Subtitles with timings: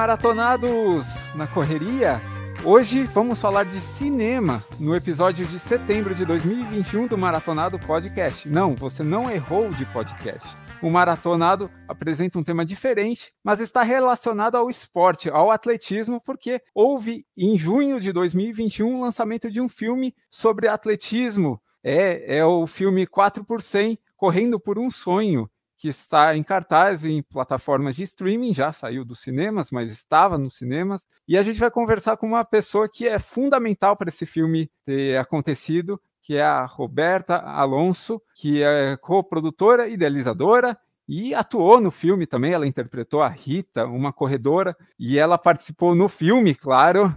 [0.00, 2.22] maratonados na correria?
[2.64, 8.48] Hoje vamos falar de cinema no episódio de setembro de 2021 do Maratonado Podcast.
[8.48, 10.56] Não, você não errou de podcast.
[10.80, 17.26] O Maratonado apresenta um tema diferente, mas está relacionado ao esporte, ao atletismo, porque houve
[17.36, 21.60] em junho de 2021 o lançamento de um filme sobre atletismo.
[21.84, 27.06] É, é o filme 4 por 100, Correndo por um Sonho, que está em cartaz
[27.06, 31.08] em plataformas de streaming, já saiu dos cinemas, mas estava nos cinemas.
[31.26, 35.16] E a gente vai conversar com uma pessoa que é fundamental para esse filme ter
[35.16, 42.52] acontecido, que é a Roberta Alonso, que é co-produtora, idealizadora e atuou no filme também.
[42.52, 47.16] Ela interpretou a Rita, uma corredora, e ela participou no filme, claro,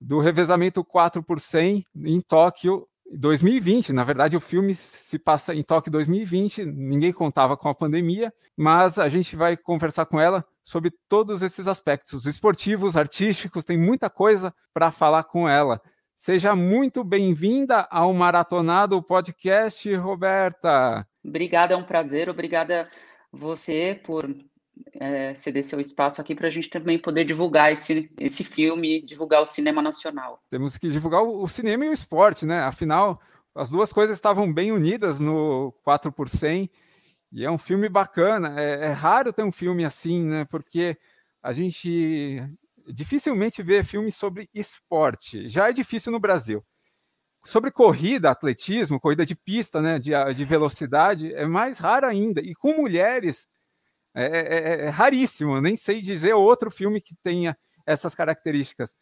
[0.00, 5.62] do revezamento 4 por 100 em Tóquio 2020, na verdade, o filme se passa em
[5.62, 10.90] Tóquio 2020, ninguém contava com a pandemia, mas a gente vai conversar com ela sobre
[11.08, 15.80] todos esses aspectos esportivos, artísticos, tem muita coisa para falar com ela.
[16.14, 21.06] Seja muito bem-vinda ao Maratonado Podcast, Roberta.
[21.24, 22.28] Obrigada, é um prazer.
[22.28, 22.88] Obrigada
[23.32, 24.28] você por
[24.94, 29.42] é, ceder seu espaço aqui para a gente também poder divulgar esse, esse filme, divulgar
[29.42, 30.40] o cinema nacional.
[30.50, 32.60] Temos que divulgar o, o cinema e o esporte, né?
[32.60, 33.20] Afinal,
[33.54, 36.70] as duas coisas estavam bem unidas no 4 por 100
[37.32, 38.60] e é um filme bacana.
[38.60, 40.44] É, é, raro ter um filme assim, né?
[40.44, 40.96] Porque
[41.42, 42.42] a gente
[42.86, 45.48] dificilmente vê filmes sobre esporte.
[45.48, 46.64] Já é difícil no Brasil.
[47.44, 49.98] Sobre corrida, atletismo, corrida de pista, né?
[49.98, 52.40] De, de velocidade, é mais raro ainda.
[52.40, 53.46] E com mulheres
[54.14, 58.96] é é, é, é, raríssimo, nem sei dizer outro filme que tenha essas características.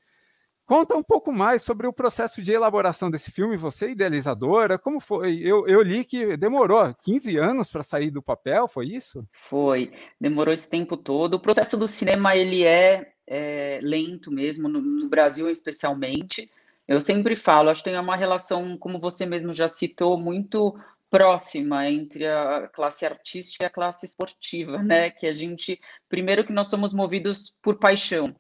[0.65, 5.39] Conta um pouco mais sobre o processo de elaboração desse filme, você idealizadora, como foi?
[5.39, 9.27] Eu, eu li que demorou 15 anos para sair do papel, foi isso?
[9.33, 11.35] Foi, demorou esse tempo todo.
[11.35, 16.51] O processo do cinema, ele é, é lento mesmo, no, no Brasil especialmente.
[16.87, 20.75] Eu sempre falo, acho que tem uma relação, como você mesmo já citou, muito
[21.13, 25.11] próxima entre a classe artística e a classe esportiva, né?
[25.11, 25.79] Que a gente,
[26.09, 28.35] primeiro que nós somos movidos por paixão,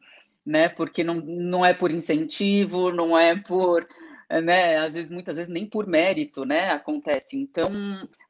[0.44, 0.70] né?
[0.70, 3.86] Porque não, não é por incentivo, não é por,
[4.42, 4.78] né?
[4.78, 6.70] Às vezes, muitas vezes nem por mérito, né?
[6.70, 7.36] Acontece.
[7.36, 7.70] Então,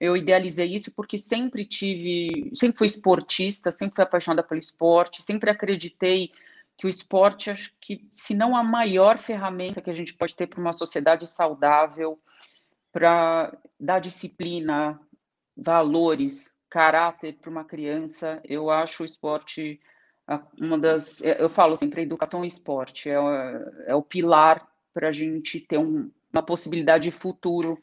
[0.00, 5.50] eu idealizei isso porque sempre tive, sempre fui esportista, sempre fui apaixonada pelo esporte, sempre
[5.50, 6.32] acreditei
[6.76, 10.48] que o esporte, acho que, se não a maior ferramenta que a gente pode ter
[10.48, 12.18] para uma sociedade saudável,
[12.92, 15.00] para dar disciplina,
[15.56, 19.80] valores, caráter para uma criança, eu acho o esporte
[20.58, 21.20] uma das.
[21.20, 23.14] Eu falo sempre, educação e esporte é,
[23.86, 27.78] é o pilar para a gente ter um, uma possibilidade de futuro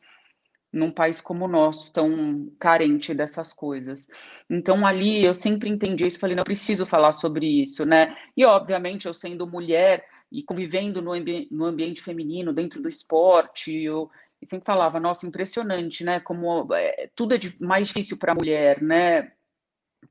[0.71, 4.07] num país como o nosso, tão carente dessas coisas.
[4.47, 8.15] Então, ali eu sempre entendi isso, falei, não, preciso falar sobre isso, né?
[8.37, 13.83] E, obviamente, eu sendo mulher e convivendo no, ambi no ambiente feminino, dentro do esporte,
[13.83, 14.11] eu,
[14.41, 16.19] e sempre falava, nossa, impressionante, né?
[16.19, 19.31] Como é, tudo é mais difícil para a mulher, né?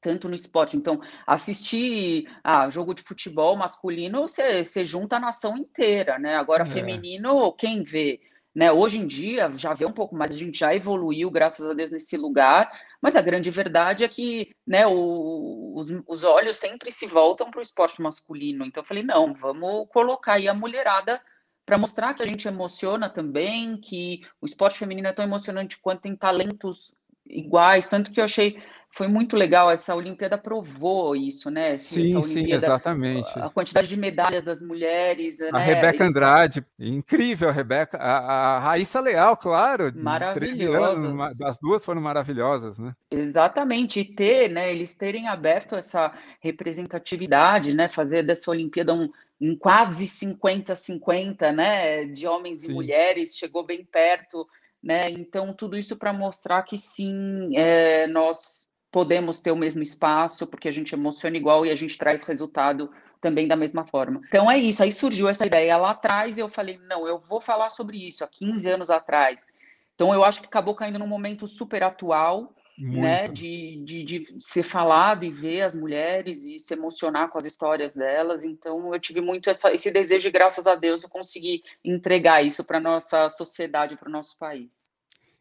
[0.01, 0.77] Tanto no esporte.
[0.77, 6.37] Então, assistir a jogo de futebol masculino, você junta a nação inteira, né?
[6.37, 6.67] Agora, é.
[6.67, 8.21] feminino, quem vê?
[8.55, 8.73] Né?
[8.73, 11.91] Hoje em dia, já vê um pouco mais, a gente já evoluiu, graças a Deus,
[11.91, 17.07] nesse lugar, mas a grande verdade é que né, o, os, os olhos sempre se
[17.07, 18.65] voltam para o esporte masculino.
[18.67, 21.23] Então, eu falei, não, vamos colocar aí a mulherada
[21.69, 26.01] para mostrar que a gente emociona também, que o esporte feminino é tão emocionante quanto
[26.01, 26.95] tem talentos
[27.27, 28.59] iguais, tanto que eu achei
[28.91, 31.77] foi muito legal essa Olimpíada provou isso, né?
[31.77, 33.29] Sim, sim, exatamente.
[33.39, 35.63] A quantidade de medalhas das mulheres, a né?
[35.63, 41.39] Rebeca Andrade, incrível, a Rebeca, a, a Raíssa Leal, claro, maravilhosas.
[41.43, 42.95] as duas foram maravilhosas, né?
[43.11, 44.73] Exatamente, e ter, né?
[44.73, 46.11] Eles terem aberto essa
[46.41, 47.89] representatividade, né?
[47.89, 52.71] Fazer dessa Olimpíada um um quase 50-50, né, de homens sim.
[52.71, 54.47] e mulheres, chegou bem perto,
[54.83, 60.47] né, então tudo isso para mostrar que sim, é, nós podemos ter o mesmo espaço,
[60.47, 62.91] porque a gente emociona igual e a gente traz resultado
[63.21, 64.21] também da mesma forma.
[64.29, 67.41] Então é isso, aí surgiu essa ideia lá atrás e eu falei, não, eu vou
[67.41, 69.47] falar sobre isso, há 15 anos atrás.
[69.95, 74.63] Então eu acho que acabou caindo num momento super atual, né, de, de, de, ser
[74.63, 78.45] falado e ver as mulheres e se emocionar com as histórias delas.
[78.45, 82.63] Então, eu tive muito essa, esse desejo e, graças a Deus, eu consegui entregar isso
[82.63, 84.89] para a nossa sociedade, para o nosso país.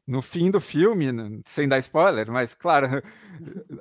[0.07, 1.07] No fim do filme,
[1.45, 3.03] sem dar spoiler, mas claro,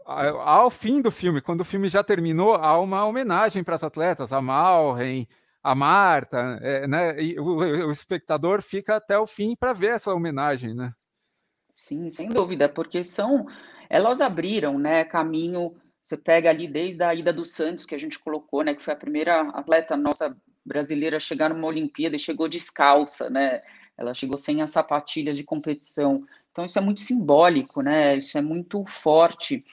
[0.04, 4.32] ao fim do filme, quando o filme já terminou, há uma homenagem para as atletas,
[4.32, 5.26] a Malren,
[5.62, 7.22] a Marta, é, né?
[7.22, 10.92] E o, o espectador fica até o fim para ver essa homenagem, né?
[11.78, 13.46] Sim, sem dúvida, porque são
[13.90, 18.19] elas abriram, né, caminho Você pega ali desde a ida do Santos, que a gente
[18.19, 20.34] colocou, né, que foi a primeira atleta nossa
[20.64, 23.62] brasileira a chegar numa Olimpíada e chegou descalça, né?
[23.96, 26.25] Ela chegou sem as sapatilhas de competição.
[26.50, 28.17] Então isso é muito simbólico, né?
[28.17, 29.64] Isso é muito forte.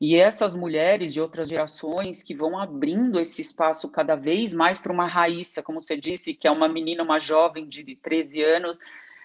[0.00, 4.92] E essas mulheres de outras gerações que vão abrindo esse espaço cada vez mais para
[4.92, 8.78] uma Raíssa, como você disse, que é uma menina, uma jovem de 13 anos,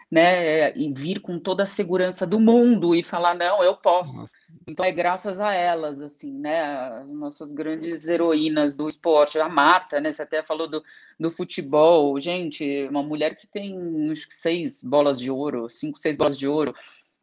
[0.10, 4.22] né, e vir com toda a segurança do mundo e falar não, eu posso.
[4.22, 4.36] Nossa.
[4.66, 10.00] Então é graças a elas, assim, né, as nossas grandes heroínas do esporte, a Marta,
[10.00, 10.82] né, você até falou do,
[11.20, 16.16] do futebol, gente, uma mulher que tem acho que seis bolas de ouro, cinco, seis
[16.16, 16.74] bolas de ouro,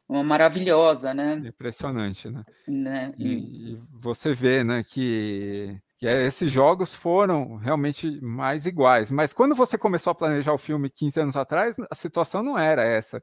[0.06, 1.40] uma maravilhosa, né?
[1.44, 2.44] Impressionante, né?
[2.68, 3.12] né?
[3.18, 9.10] E, e você vê, né, que que esses jogos foram realmente mais iguais.
[9.10, 12.82] Mas quando você começou a planejar o filme 15 anos atrás, a situação não era
[12.82, 13.22] essa.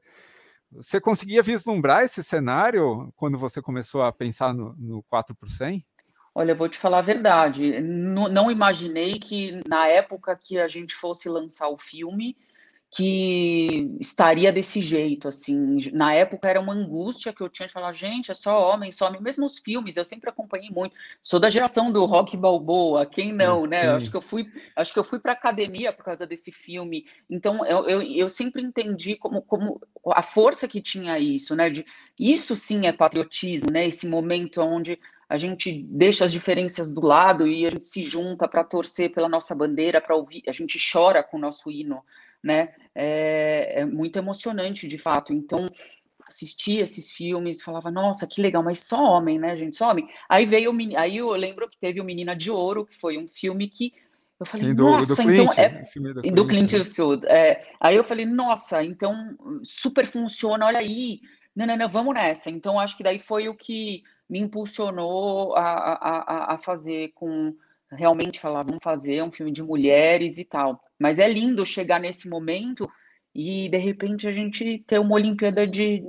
[0.72, 5.84] Você conseguia vislumbrar esse cenário quando você começou a pensar no, no 4 por 100?
[6.34, 7.78] Olha, eu vou te falar a verdade.
[7.80, 12.34] Não, não imaginei que na época que a gente fosse lançar o filme,
[12.94, 17.90] que estaria desse jeito, assim, na época era uma angústia que eu tinha de falar,
[17.92, 21.48] gente, é só homem, só homem, mesmo os filmes, eu sempre acompanhei muito, sou da
[21.48, 24.46] geração do rock balboa, quem não, né, acho que eu fui,
[24.76, 28.60] acho que eu fui para academia por causa desse filme, então eu, eu, eu, sempre
[28.60, 29.80] entendi como, como
[30.10, 31.86] a força que tinha isso, né, de,
[32.20, 35.00] isso sim é patriotismo, né, esse momento onde
[35.30, 39.30] a gente deixa as diferenças do lado e a gente se junta para torcer pela
[39.30, 42.04] nossa bandeira, para ouvir, a gente chora com o nosso hino,
[42.42, 42.74] né?
[42.94, 45.32] É, é muito emocionante, de fato.
[45.32, 45.70] Então,
[46.26, 49.76] assistia esses filmes, falava, nossa, que legal, mas só homem, né, gente?
[49.76, 50.08] Só homem.
[50.28, 53.28] Aí veio o aí eu lembro que teve o Menina de Ouro, que foi um
[53.28, 53.92] filme que
[54.40, 57.26] eu falei, Sim, do, nossa, do Clint, então é do, do Clint, Eastwood.
[57.26, 61.20] É, aí eu falei, nossa, então super funciona, olha aí,
[61.54, 62.50] não, não, não, vamos nessa.
[62.50, 67.54] Então acho que daí foi o que me impulsionou a, a, a fazer com
[67.92, 70.80] realmente falar, vamos fazer um filme de mulheres e tal.
[70.98, 72.88] Mas é lindo chegar nesse momento
[73.34, 76.02] e de repente a gente ter uma Olimpíada de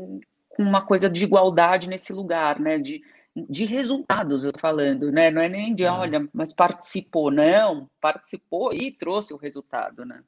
[0.49, 2.77] com uma coisa de igualdade nesse lugar, né?
[2.77, 3.01] De,
[3.49, 5.31] de resultados, eu tô falando, né?
[5.31, 10.21] Não é nem de, olha, mas participou, não, participou e trouxe o resultado, né?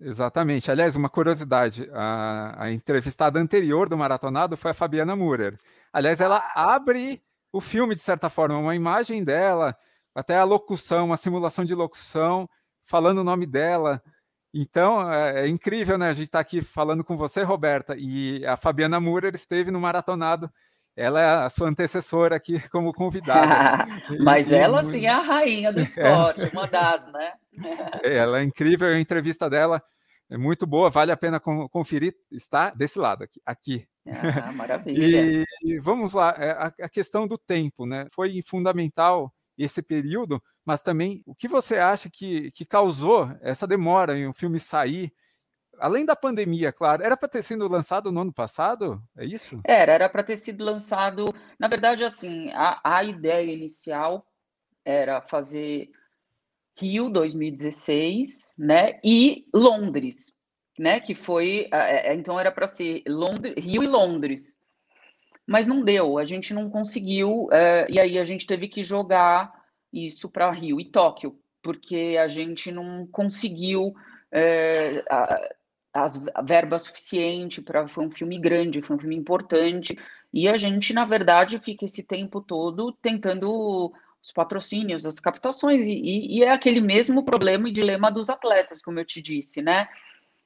[0.00, 0.70] Exatamente.
[0.70, 5.58] Aliás, uma curiosidade: a, a entrevistada anterior do Maratonado foi a Fabiana Murer.
[5.92, 7.22] Aliás, ela abre
[7.52, 9.76] o filme, de certa forma, uma imagem dela,
[10.18, 12.50] até a locução, uma simulação de locução,
[12.84, 14.02] falando o nome dela.
[14.52, 16.08] Então, é, é incrível, né?
[16.08, 20.50] A gente está aqui falando com você, Roberta, e a Fabiana Murer esteve no Maratonado.
[20.96, 23.84] Ela é a sua antecessora aqui como convidada.
[24.20, 26.50] Mas e, ela, sim, é a rainha do esporte, é.
[26.52, 27.32] uma das, né?
[28.02, 29.80] É, ela é incrível, a entrevista dela
[30.28, 32.16] é muito boa, vale a pena conferir.
[32.28, 33.40] Está desse lado aqui.
[33.46, 33.86] aqui.
[34.04, 35.44] Ah, maravilha.
[35.62, 38.08] e, vamos lá, é, a, a questão do tempo, né?
[38.12, 44.16] Foi fundamental esse período, mas também o que você acha que, que causou essa demora
[44.16, 45.12] em o filme sair?
[45.80, 49.02] Além da pandemia, claro, era para ter sido lançado no ano passado?
[49.16, 49.60] É isso?
[49.64, 51.26] Era, era para ter sido lançado.
[51.58, 54.26] Na verdade, assim, a, a ideia inicial
[54.84, 55.90] era fazer
[56.76, 59.00] Rio 2016, né?
[59.04, 60.32] E Londres,
[60.78, 61.00] né?
[61.00, 61.68] Que foi.
[61.72, 64.56] É, então era para ser Londres, Rio e Londres
[65.48, 69.50] mas não deu, a gente não conseguiu, é, e aí a gente teve que jogar
[69.90, 73.94] isso para Rio e Tóquio, porque a gente não conseguiu
[74.30, 75.48] é, a,
[75.94, 79.98] as verbas suficiente para foi um filme grande, foi um filme importante,
[80.30, 83.90] e a gente, na verdade, fica esse tempo todo tentando
[84.22, 89.00] os patrocínios, as captações, e, e é aquele mesmo problema e dilema dos atletas, como
[89.00, 89.88] eu te disse, né?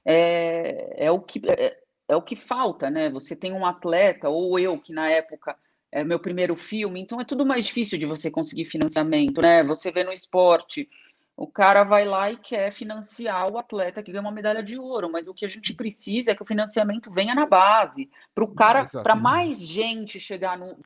[0.05, 1.77] É, é o que é,
[2.13, 3.09] é o que falta, né?
[3.11, 5.57] Você tem um atleta, ou eu, que na época
[5.91, 9.63] é meu primeiro filme, então é tudo mais difícil de você conseguir financiamento, né?
[9.65, 10.89] Você vê no esporte,
[11.37, 15.11] o cara vai lá e quer financiar o atleta que ganha uma medalha de ouro,
[15.11, 18.55] mas o que a gente precisa é que o financiamento venha na base, para o
[18.55, 20.79] cara, para mais gente chegar no,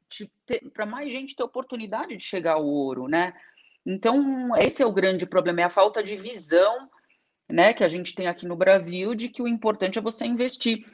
[0.73, 3.33] para mais gente ter oportunidade de chegar ao ouro, né?
[3.85, 6.89] Então, esse é o grande problema, é a falta de visão,
[7.49, 10.85] né, que a gente tem aqui no Brasil de que o importante é você investir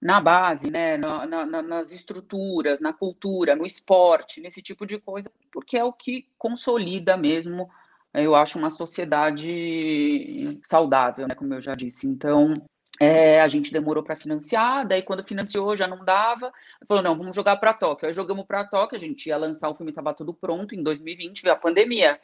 [0.00, 5.30] na base, né, na, na, nas estruturas, na cultura, no esporte, nesse tipo de coisa,
[5.52, 7.68] porque é o que consolida mesmo,
[8.14, 12.06] eu acho, uma sociedade saudável, né, como eu já disse.
[12.06, 12.54] Então,
[13.00, 16.52] é, a gente demorou para financiar, daí quando financiou já não dava,
[16.86, 18.06] falou, não, vamos jogar para Tóquio.
[18.06, 21.42] Aí jogamos para Tóquio, a gente ia lançar o filme, estava tudo pronto, em 2020
[21.42, 22.20] veio a pandemia.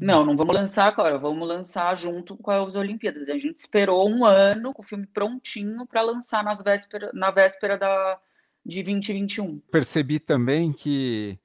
[0.00, 3.28] Não, não vamos lançar agora, vamos lançar junto com as Olimpíadas.
[3.28, 7.76] A gente esperou um ano com o filme prontinho para lançar nas véspera, na véspera
[7.76, 8.18] da,
[8.64, 9.60] de 2021.
[9.70, 11.38] Percebi também que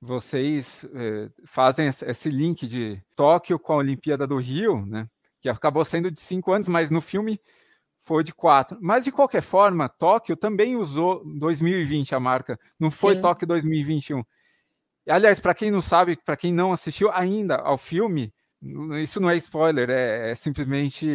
[0.00, 5.08] vocês eh, fazem esse link de Tóquio com a Olimpíada do Rio, né?
[5.40, 7.40] Que acabou sendo de cinco anos, mas no filme
[8.00, 8.76] foi de quatro.
[8.82, 13.22] Mas de qualquer forma, Tóquio também usou 2020 a marca, não foi Sim.
[13.22, 14.22] Tóquio 2021.
[15.08, 18.32] Aliás, para quem não sabe, para quem não assistiu ainda ao filme,
[19.02, 21.06] isso não é spoiler, é, é simplesmente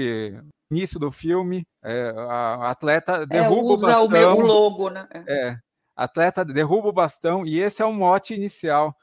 [0.72, 1.66] início do filme.
[1.84, 4.38] É, a, atleta é, derruba é, o bastão.
[4.38, 5.08] O logo, né?
[5.12, 5.48] É.
[5.50, 5.58] é,
[5.96, 8.96] atleta derruba o bastão e esse é o mote inicial.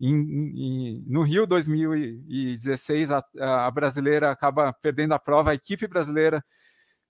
[0.00, 6.42] Em, em, no Rio 2016, a, a brasileira acaba perdendo a prova, a equipe brasileira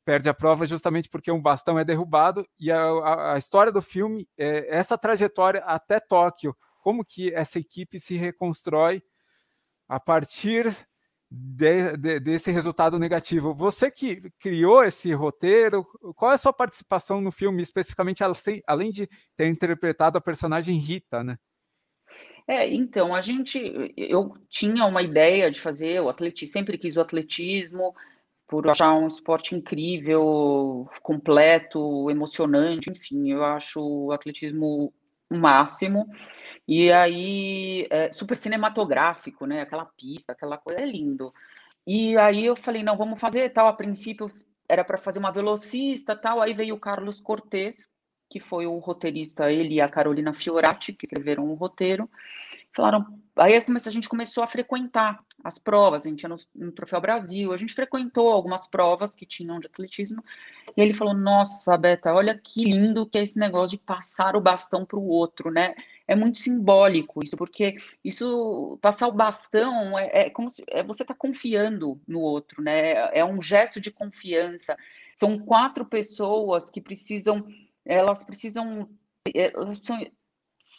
[0.06, 3.82] perde a prova justamente porque um bastão é derrubado e a, a, a história do
[3.82, 6.56] filme é essa trajetória até Tóquio,
[6.88, 9.02] como que essa equipe se reconstrói
[9.86, 10.74] a partir
[11.30, 13.54] de, de, desse resultado negativo.
[13.54, 15.84] Você que criou esse roteiro,
[16.16, 18.22] qual é a sua participação no filme, especificamente
[18.66, 21.36] além de ter interpretado a personagem Rita, né?
[22.46, 27.02] É, então, a gente, eu tinha uma ideia de fazer o atletismo, sempre quis o
[27.02, 27.94] atletismo,
[28.46, 34.90] por achar um esporte incrível, completo, emocionante, enfim, eu acho o atletismo
[35.30, 36.08] máximo.
[36.66, 39.62] E aí, é, super cinematográfico, né?
[39.62, 41.32] Aquela pista, aquela coisa, é lindo.
[41.86, 43.68] E aí eu falei, não, vamos fazer tal.
[43.68, 44.30] A princípio
[44.68, 46.42] era para fazer uma velocista tal.
[46.42, 47.88] Aí veio o Carlos Cortez,
[48.30, 52.08] que foi o roteirista, ele e a Carolina Fiorati, que escreveram o roteiro.
[52.78, 53.04] Falaram,
[53.34, 57.52] aí a gente começou a frequentar as provas, a gente ia no, no, Troféu Brasil,
[57.52, 60.22] a gente frequentou algumas provas que tinham de atletismo,
[60.76, 64.40] e ele falou, nossa, Beta, olha que lindo que é esse negócio de passar o
[64.40, 65.74] bastão para o outro, né?
[66.06, 71.02] É muito simbólico isso, porque isso, passar o bastão é, é como se é, você
[71.02, 73.10] está confiando no outro, né?
[73.12, 74.76] É um gesto de confiança.
[75.16, 77.44] São quatro pessoas que precisam,
[77.84, 78.88] elas precisam,
[79.34, 79.52] é,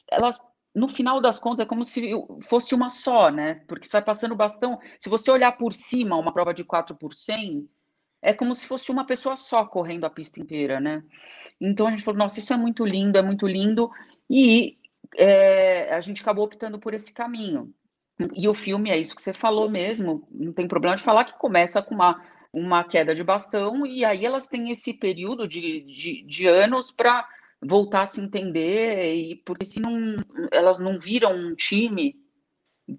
[0.10, 0.39] elas
[0.79, 3.55] no final das contas, é como se fosse uma só, né?
[3.67, 4.79] Porque você vai passando o bastão.
[5.00, 7.69] Se você olhar por cima uma prova de 4 por 100,
[8.21, 11.03] é como se fosse uma pessoa só correndo a pista inteira, né?
[11.59, 13.91] Então a gente falou, nossa, isso é muito lindo, é muito lindo.
[14.29, 14.77] E
[15.17, 17.74] é, a gente acabou optando por esse caminho.
[18.33, 21.38] E o filme é isso que você falou mesmo, não tem problema de falar que
[21.38, 22.21] começa com uma,
[22.51, 27.25] uma queda de bastão, e aí elas têm esse período de, de, de anos para
[27.62, 30.16] voltar a se entender, e porque se não,
[30.51, 32.16] elas não viram um time,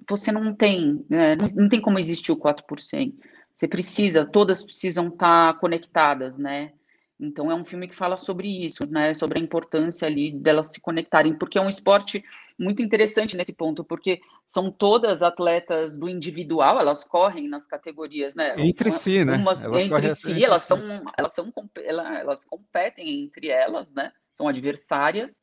[0.08, 3.14] você não tem, né, não, tem como existir o 4%.
[3.54, 6.72] Você precisa, todas precisam estar conectadas, né?
[7.20, 9.12] Então é um filme que fala sobre isso, né?
[9.12, 12.24] Sobre a importância ali delas se conectarem, porque é um esporte
[12.58, 18.54] muito interessante nesse ponto, porque são todas atletas do individual, elas correm nas categorias, né?
[18.58, 19.36] Entre si, né?
[19.36, 20.78] Umas, entre si, elas são,
[21.16, 21.52] elas são,
[21.84, 24.12] elas competem entre elas, né?
[24.40, 25.42] são adversárias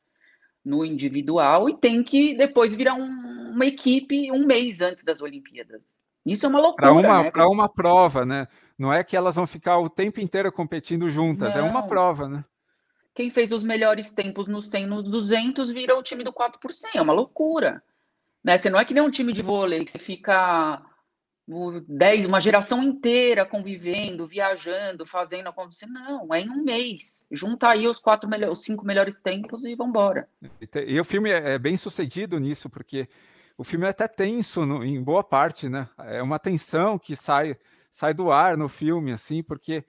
[0.64, 6.00] no individual e tem que depois virar um, uma equipe um mês antes das Olimpíadas.
[6.32, 6.88] Isso é uma loucura.
[6.88, 7.44] Para uma, né?
[7.44, 8.46] uma prova, né?
[8.78, 11.66] Não é que elas vão ficar o tempo inteiro competindo juntas, Não.
[11.66, 12.44] é uma prova, né?
[13.14, 16.72] Quem fez os melhores tempos nos 100, nos 200 vira o time do 4 por
[16.72, 17.82] 100, é uma loucura.
[18.44, 18.56] Né?
[18.56, 20.80] Você não é que nem um time de vôlei que você fica
[21.88, 25.86] 10, uma geração inteira convivendo, viajando, fazendo acontecer.
[25.86, 27.26] Não, é em um mês.
[27.30, 30.28] Junta aí os quatro melhores, os cinco melhores tempos e vambora.
[30.60, 33.08] E, e o filme é, é bem sucedido nisso, porque
[33.58, 35.88] o filme é até tenso no, em boa parte, né?
[35.98, 37.56] É uma tensão que sai,
[37.90, 39.84] sai do ar no filme, assim, porque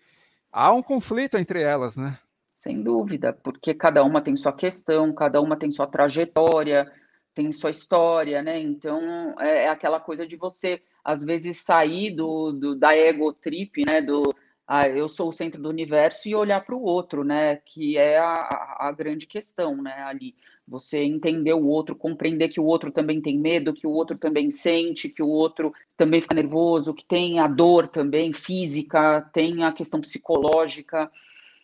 [0.52, 2.18] há um conflito entre elas, né?
[2.58, 6.92] Sem dúvida, porque cada uma tem sua questão, cada uma tem sua trajetória,
[7.36, 8.60] tem sua história, né?
[8.60, 13.86] Então é, é aquela coisa de você às vezes sair do, do da ego trip,
[13.86, 14.02] né?
[14.02, 14.36] Do
[14.72, 17.56] ah, eu sou o centro do universo e olhar para o outro, né?
[17.56, 20.04] Que é a, a grande questão, né?
[20.04, 20.36] Ali
[20.68, 24.52] você entender o outro, compreender que o outro também tem medo, que o outro também
[24.52, 29.72] sente, que o outro também fica nervoso, que tem a dor também física, tem a
[29.72, 31.10] questão psicológica.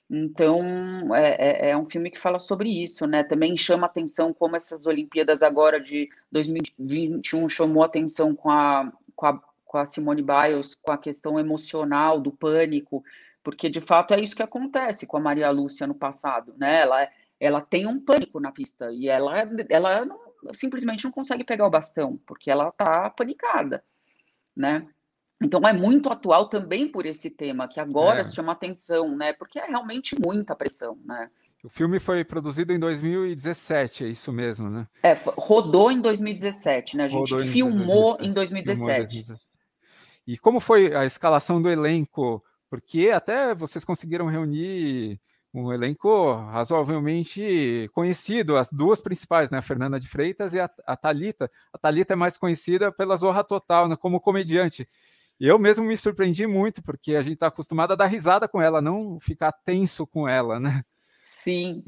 [0.10, 3.24] Então, é, é, é, um filme que fala sobre isso, né?
[3.24, 9.40] Também chama atenção como essas Olimpíadas agora de 2021 chamou atenção com a, com a,
[9.76, 13.04] com a Simone Biles, com a questão emocional do pânico,
[13.44, 16.80] porque de fato é isso que acontece com a Maria Lúcia no passado, né?
[16.80, 19.34] Ela, ela tem um pânico na pista e ela,
[19.68, 20.18] ela não,
[20.54, 23.84] simplesmente não consegue pegar o bastão, porque ela tá panicada,
[24.56, 24.88] né?
[25.44, 28.24] Então é muito atual também por esse tema, que agora é.
[28.24, 29.34] se chama atenção, né?
[29.34, 31.30] Porque é realmente muita pressão, né?
[31.66, 34.88] O filme foi produzido em 2017, é isso mesmo, né?
[35.04, 37.06] É, rodou em 2017, né?
[37.06, 38.32] A gente rodou filmou em 2017.
[38.32, 39.55] Filmou em 2017.
[40.28, 42.44] E como foi a escalação do elenco?
[42.70, 45.20] Porque até vocês conseguiram reunir
[45.54, 50.98] um elenco razoavelmente conhecido, as duas principais, né, a Fernanda de Freitas e a, a
[50.98, 51.50] Talita.
[51.72, 54.86] A Talita é mais conhecida pela Zorra Total, né, como comediante.
[55.40, 58.82] Eu mesmo me surpreendi muito, porque a gente está acostumado a dar risada com ela,
[58.82, 60.84] não ficar tenso com ela, né?
[61.46, 61.84] Sim,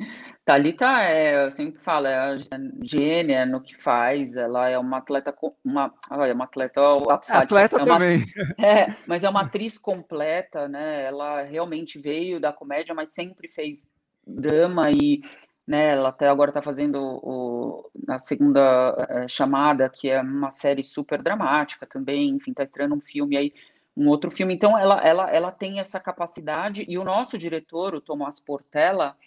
[0.46, 2.36] Thalita é, eu sempre falo, é a
[2.84, 5.36] gênia no que faz, ela é uma atleta,
[5.66, 6.80] uma, é uma atleta,
[7.28, 8.24] atleta é uma, também.
[8.64, 11.06] É, mas é uma atriz completa, né?
[11.06, 13.88] Ela realmente veio da comédia, mas sempre fez
[14.28, 15.22] drama e,
[15.66, 15.94] né?
[15.94, 21.20] Ela até agora está fazendo o, a segunda é, chamada, que é uma série super
[21.20, 23.52] dramática também, enfim, está estreando um filme aí
[23.98, 24.54] um outro filme.
[24.54, 29.18] Então, ela, ela, ela tem essa capacidade, e o nosso diretor, o Tomás Portela,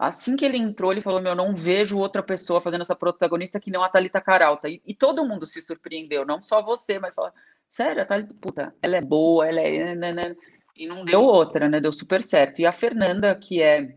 [0.00, 3.70] Assim que ele entrou, ele falou: Meu, não vejo outra pessoa fazendo essa protagonista que
[3.70, 4.66] não a Thalita Caralta.
[4.66, 7.34] E, e todo mundo se surpreendeu, não só você, mas fala:
[7.68, 9.94] Sério, a Thalita, puta, ela é boa, ela é.
[9.94, 10.36] Né, né, né.
[10.74, 11.82] E não deu outra, né?
[11.82, 12.60] Deu super certo.
[12.62, 13.94] E a Fernanda, que é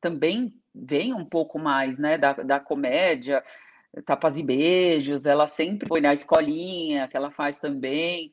[0.00, 3.44] também vem um pouco mais, né, da, da comédia,
[4.06, 8.32] tapas e beijos, ela sempre foi na escolinha, que ela faz também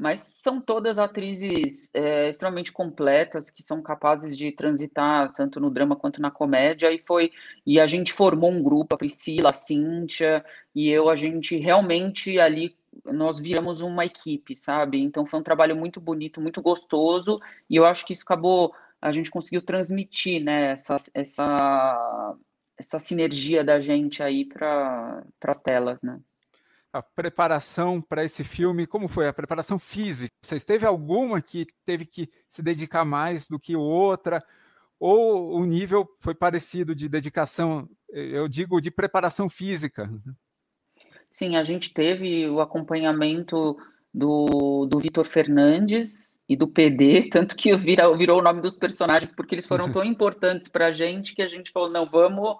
[0.00, 5.94] mas são todas atrizes é, extremamente completas que são capazes de transitar tanto no drama
[5.94, 6.90] quanto na comédia.
[6.90, 7.30] E foi
[7.66, 10.42] e a gente formou um grupo a Priscila a Cíntia
[10.74, 14.98] e eu a gente realmente ali nós viramos uma equipe sabe?
[15.02, 17.38] Então foi um trabalho muito bonito muito gostoso
[17.68, 22.36] e eu acho que isso acabou a gente conseguiu transmitir né essa essa
[22.78, 26.18] essa sinergia da gente aí para as telas né
[26.92, 30.32] a preparação para esse filme, como foi a preparação física?
[30.42, 34.42] Vocês teve alguma que teve que se dedicar mais do que outra?
[34.98, 40.10] Ou o nível foi parecido de dedicação, eu digo, de preparação física?
[41.30, 43.76] Sim, a gente teve o acompanhamento
[44.12, 49.32] do, do Vitor Fernandes e do PD, tanto que virou, virou o nome dos personagens,
[49.32, 52.56] porque eles foram tão importantes para a gente que a gente falou, não, vamos,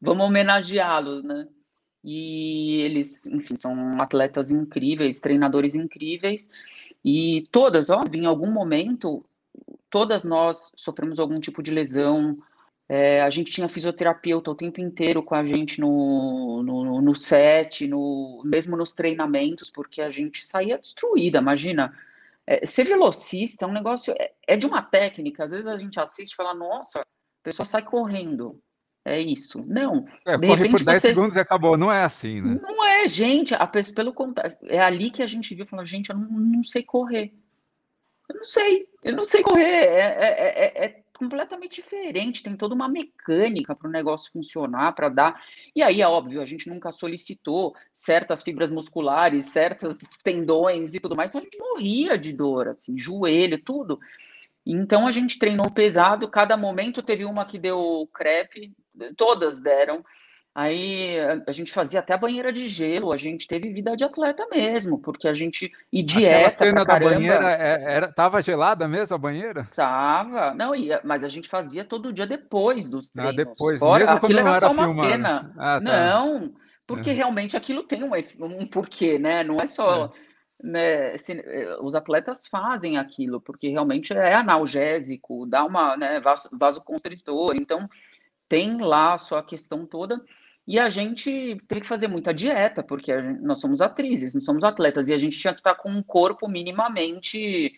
[0.00, 1.46] vamos homenageá-los, né?
[2.04, 6.50] E eles, enfim, são atletas incríveis, treinadores incríveis,
[7.02, 9.24] e todas, óbvio, em algum momento,
[9.88, 12.38] todas nós sofremos algum tipo de lesão,
[12.86, 17.86] é, a gente tinha fisioterapeuta o tempo inteiro com a gente no, no, no set,
[17.86, 21.96] no, mesmo nos treinamentos, porque a gente saía destruída, imagina.
[22.46, 25.98] É, ser velocista é um negócio, é, é de uma técnica, às vezes a gente
[25.98, 27.04] assiste e fala, nossa, a
[27.42, 28.60] pessoa sai correndo
[29.04, 29.62] é isso.
[29.66, 30.06] Não.
[30.26, 31.08] É, de corre repente, por 10 você...
[31.08, 31.76] segundos e acabou.
[31.76, 32.58] Não é assim, né?
[32.62, 33.54] Não é, gente.
[33.54, 36.62] A pessoa, pelo contrário, é ali que a gente viu falando, gente, eu não, não
[36.62, 37.32] sei correr.
[38.28, 39.62] Eu não sei, eu não sei correr.
[39.62, 42.42] É, é, é, é completamente diferente.
[42.42, 45.42] Tem toda uma mecânica para o negócio funcionar, para dar.
[45.76, 51.14] E aí, é óbvio, a gente nunca solicitou certas fibras musculares, certos tendões e tudo
[51.14, 51.28] mais.
[51.28, 54.00] Então a gente morria de dor, assim, joelho, tudo.
[54.66, 58.72] Então a gente treinou pesado, cada momento teve uma que deu crepe,
[59.16, 60.04] todas deram.
[60.54, 61.16] Aí
[61.48, 65.00] a gente fazia até a banheira de gelo, a gente teve vida de atleta mesmo,
[65.00, 69.18] porque a gente e dieta Aquela cena da banheira é, era tava gelada mesmo a
[69.18, 69.68] banheira?
[69.74, 70.54] Tava.
[70.54, 73.32] Não, ia, mas a gente fazia todo dia depois dos ah, treinos.
[73.32, 75.10] Ah, depois, Fora, mesmo quando não era, só uma filmado.
[75.10, 75.52] cena.
[75.58, 75.80] Ah, tá.
[75.80, 76.54] Não,
[76.86, 77.14] porque é.
[77.14, 79.42] realmente aquilo tem um, um porquê, né?
[79.42, 80.10] Não é só é
[80.64, 86.20] né, se, eh, os atletas fazem aquilo, porque realmente é analgésico, dá uma né,
[86.52, 87.88] vasoconstritor, então
[88.48, 90.20] tem lá a sua questão toda.
[90.66, 94.64] E a gente teve que fazer muita dieta, porque gente, nós somos atrizes, não somos
[94.64, 97.72] atletas, e a gente tinha que estar com um corpo minimamente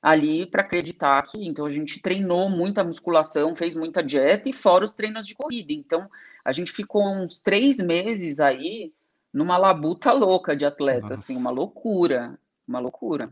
[0.00, 1.46] ali para acreditar que.
[1.46, 5.72] Então a gente treinou muita musculação, fez muita dieta e fora os treinos de corrida.
[5.72, 6.08] Então
[6.44, 8.92] a gente ficou uns três meses aí
[9.32, 11.22] numa labuta louca de atleta, assim, Nossa.
[11.22, 13.30] assim, uma loucura, uma loucura.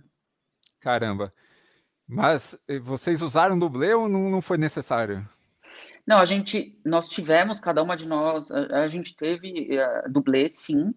[0.81, 1.33] Caramba.
[2.07, 5.29] Mas eh, vocês usaram dublê ou não, não foi necessário?
[6.07, 10.49] Não, a gente, nós tivemos, cada uma de nós, a, a gente teve uh, dublê,
[10.49, 10.95] sim.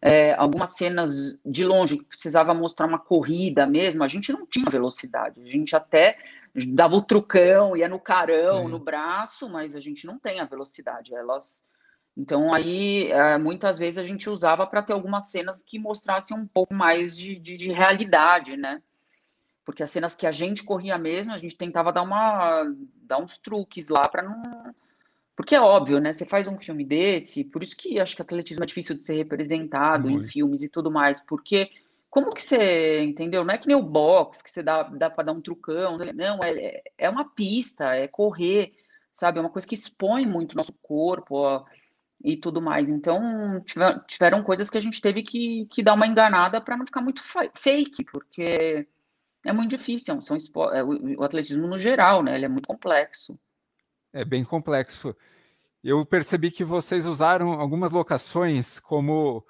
[0.00, 4.70] É, algumas cenas de longe que precisava mostrar uma corrida mesmo, a gente não tinha
[4.70, 5.40] velocidade.
[5.40, 6.16] A gente até
[6.68, 8.70] dava o trucão, ia no carão, sim.
[8.70, 11.14] no braço, mas a gente não tem a velocidade.
[11.14, 11.64] Elas
[12.16, 16.46] então, aí, eh, muitas vezes a gente usava para ter algumas cenas que mostrassem um
[16.46, 18.82] pouco mais de, de, de, realidade, né?
[19.64, 22.64] Porque as cenas que a gente corria mesmo, a gente tentava dar, uma,
[23.02, 24.74] dar uns truques lá para não.
[25.34, 26.12] Porque é óbvio, né?
[26.12, 29.14] Você faz um filme desse, por isso que acho que atletismo é difícil de ser
[29.14, 30.26] representado Muito.
[30.26, 31.70] em filmes e tudo mais, porque
[32.10, 33.42] como que você, entendeu?
[33.42, 36.44] Não é que nem o box, que você dá, dá para dar um trucão, não,
[36.44, 38.74] é, é uma pista, é correr,
[39.10, 39.38] sabe?
[39.38, 41.64] É uma coisa que expõe muito o nosso corpo, ó
[42.24, 42.88] e tudo mais.
[42.88, 43.62] Então,
[44.06, 47.22] tiveram coisas que a gente teve que, que dar uma enganada para não ficar muito
[47.54, 48.86] fake, porque
[49.44, 50.20] é muito difícil.
[50.22, 50.36] São,
[50.72, 52.34] é, o atletismo no geral, né?
[52.34, 53.38] Ele é muito complexo.
[54.12, 55.16] É bem complexo.
[55.82, 59.44] Eu percebi que vocês usaram algumas locações, como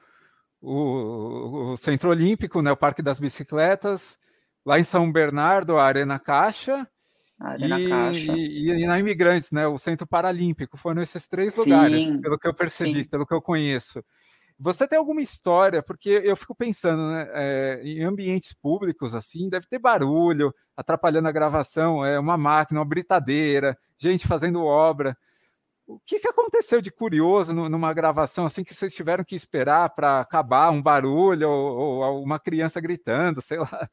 [0.60, 4.18] o, o Centro Olímpico, né, o Parque das Bicicletas,
[4.64, 6.88] lá em São Bernardo, a Arena Caixa,
[7.42, 8.32] Arena e, Caixa.
[8.32, 10.76] E, e, na Imigrantes, né, o Centro Paralímpico.
[10.76, 13.08] Foram esses três sim, lugares, pelo que eu percebi, sim.
[13.08, 14.02] pelo que eu conheço.
[14.58, 15.82] Você tem alguma história?
[15.82, 21.32] Porque eu fico pensando, né, é, em ambientes públicos assim, deve ter barulho, atrapalhando a
[21.32, 25.16] gravação, é uma máquina, uma britadeira, gente fazendo obra.
[25.84, 30.20] O que, que aconteceu de curioso numa gravação assim que vocês tiveram que esperar para
[30.20, 33.88] acabar um barulho ou, ou, uma criança gritando, sei lá?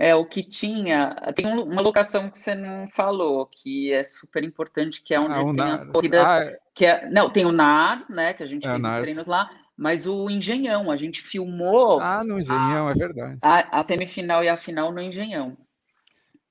[0.00, 1.16] É, o que tinha.
[1.34, 5.64] Tem uma locação que você não falou, que é super importante, que é onde ah,
[5.64, 6.24] tem as corridas.
[6.24, 6.58] Ah, é.
[6.72, 8.32] que é, não, tem o NAD, né?
[8.32, 11.98] Que a gente é, fez os treinos lá, mas o Engenhão, a gente filmou.
[12.00, 13.38] Ah, no Engenhão, a, é verdade.
[13.42, 15.58] A, a, semifinal e a final no Engenhão.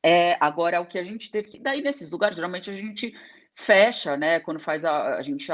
[0.03, 1.60] É, agora, o que a gente teve que.
[1.60, 3.15] Daí, nesses lugares, geralmente a gente
[3.55, 4.41] fecha, né?
[4.41, 5.49] Quando faz a, a gente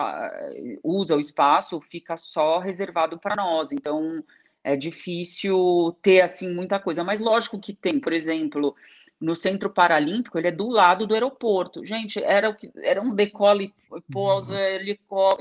[0.83, 3.71] usa o espaço, fica só reservado para nós.
[3.71, 4.23] Então
[4.63, 8.75] é difícil ter assim muita coisa, mas lógico que tem, por exemplo,
[9.19, 11.85] no Centro Paralímpico, ele é do lado do aeroporto.
[11.85, 13.73] Gente, era o que era um decole
[14.11, 14.47] pós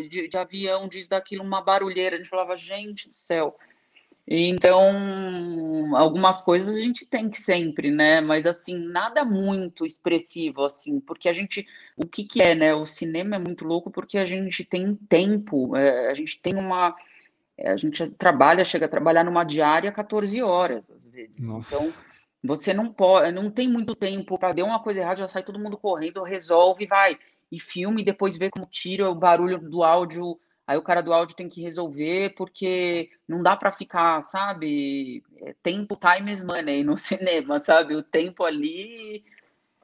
[0.09, 3.57] de, de avião, diz daquilo uma barulheira, a gente falava, gente do céu.
[4.27, 8.21] Então, algumas coisas a gente tem que sempre, né?
[8.21, 12.73] Mas assim, nada muito expressivo assim, porque a gente, o que que é, né?
[12.73, 16.89] O cinema é muito louco porque a gente tem tempo, é, a gente tem uma
[16.91, 16.93] é,
[17.65, 21.39] a gente trabalha, chega a trabalhar numa diária 14 horas, às vezes.
[21.39, 21.77] Nossa.
[21.77, 21.93] Então,
[22.43, 25.59] você não pode, não tem muito tempo para dar uma coisa errada, já sai todo
[25.59, 27.17] mundo correndo, resolve, vai.
[27.51, 30.39] E filme, depois vê como tira o barulho do áudio.
[30.67, 35.23] Aí o cara do áudio tem que resolver, porque não dá para ficar, sabe?
[35.37, 37.95] É, tempo, time is money no cinema, sabe?
[37.95, 39.25] O tempo ali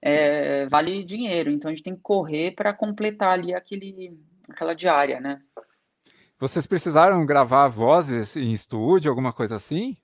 [0.02, 1.50] é, vale dinheiro.
[1.50, 5.40] Então a gente tem que correr para completar ali aquele, aquela diária, né?
[6.38, 9.96] Vocês precisaram gravar vozes em estúdio, alguma coisa assim?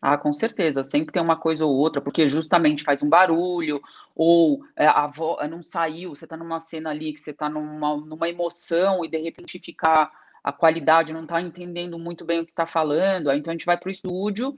[0.00, 3.82] Ah, com certeza, sempre tem uma coisa ou outra, porque justamente faz um barulho,
[4.14, 7.96] ou é, a voz não saiu, você está numa cena ali que você está numa,
[7.96, 10.08] numa emoção e de repente fica
[10.44, 13.66] a qualidade, não está entendendo muito bem o que está falando, aí então a gente
[13.66, 14.54] vai para o estúdio,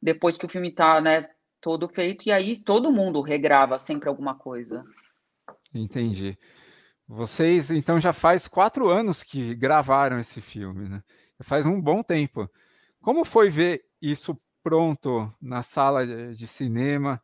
[0.00, 1.28] depois que o filme está né,
[1.60, 4.82] todo feito, e aí todo mundo regrava sempre alguma coisa.
[5.74, 6.38] Entendi.
[7.08, 11.02] Vocês, então, já faz quatro anos que gravaram esse filme, né?
[11.40, 12.50] Faz um bom tempo.
[13.00, 17.22] Como foi ver isso pronto na sala de cinema?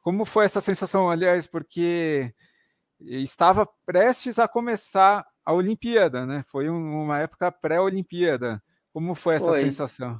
[0.00, 2.34] Como foi essa sensação, aliás, porque
[3.00, 6.44] estava prestes a começar a Olimpíada, né?
[6.48, 8.60] Foi uma época pré-Olimpíada.
[8.92, 9.60] Como foi essa foi.
[9.60, 10.18] sensação?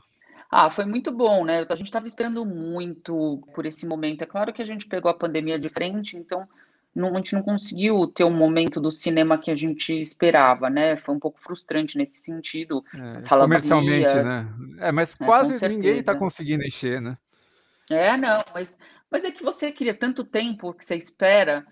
[0.50, 1.66] Ah, foi muito bom, né?
[1.68, 4.22] A gente estava esperando muito por esse momento.
[4.22, 6.46] É claro que a gente pegou a pandemia de frente, então
[6.94, 10.96] não, a gente não conseguiu ter um momento do cinema que a gente esperava, né?
[10.96, 12.84] Foi um pouco frustrante nesse sentido.
[12.94, 14.54] É, comercialmente, vazias, né?
[14.78, 17.18] É, mas é, quase ninguém está conseguindo encher, né?
[17.90, 18.78] É, não, mas,
[19.10, 21.66] mas é que você queria tanto tempo que você espera,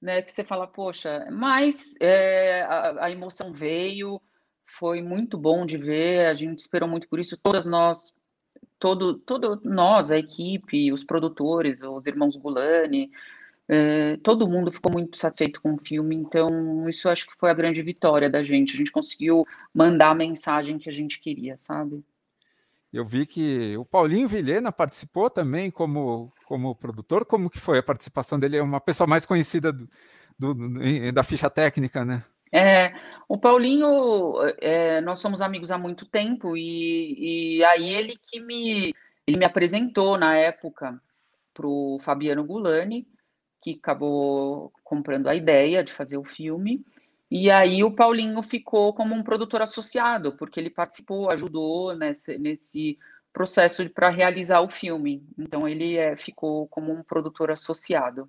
[0.00, 0.20] né?
[0.20, 4.20] Que você fala, poxa, mas é, a, a emoção veio,
[4.64, 8.14] foi muito bom de ver, a gente esperou muito por isso, todas nós
[8.78, 13.10] todo, todo nós, a equipe, os produtores, os irmãos Gulani,
[13.68, 17.54] é, todo mundo ficou muito satisfeito com o filme, então isso acho que foi a
[17.54, 18.74] grande vitória da gente.
[18.74, 22.04] A gente conseguiu mandar a mensagem que a gente queria, sabe?
[22.92, 27.26] Eu vi que o Paulinho Vilhena participou também como, como produtor.
[27.26, 28.56] Como que foi a participação dele?
[28.56, 29.88] É uma pessoa mais conhecida do,
[30.38, 32.24] do, do da ficha técnica, né?
[32.52, 32.94] É,
[33.28, 38.94] o Paulinho, é, nós somos amigos há muito tempo e, e aí ele que me,
[39.26, 40.98] ele me apresentou na época
[41.52, 43.06] para o Fabiano Gulani
[43.60, 46.84] que acabou comprando a ideia de fazer o filme.
[47.30, 52.98] E aí o Paulinho ficou como um produtor associado, porque ele participou, ajudou nesse, nesse
[53.32, 55.26] processo para realizar o filme.
[55.36, 58.28] Então ele é, ficou como um produtor associado.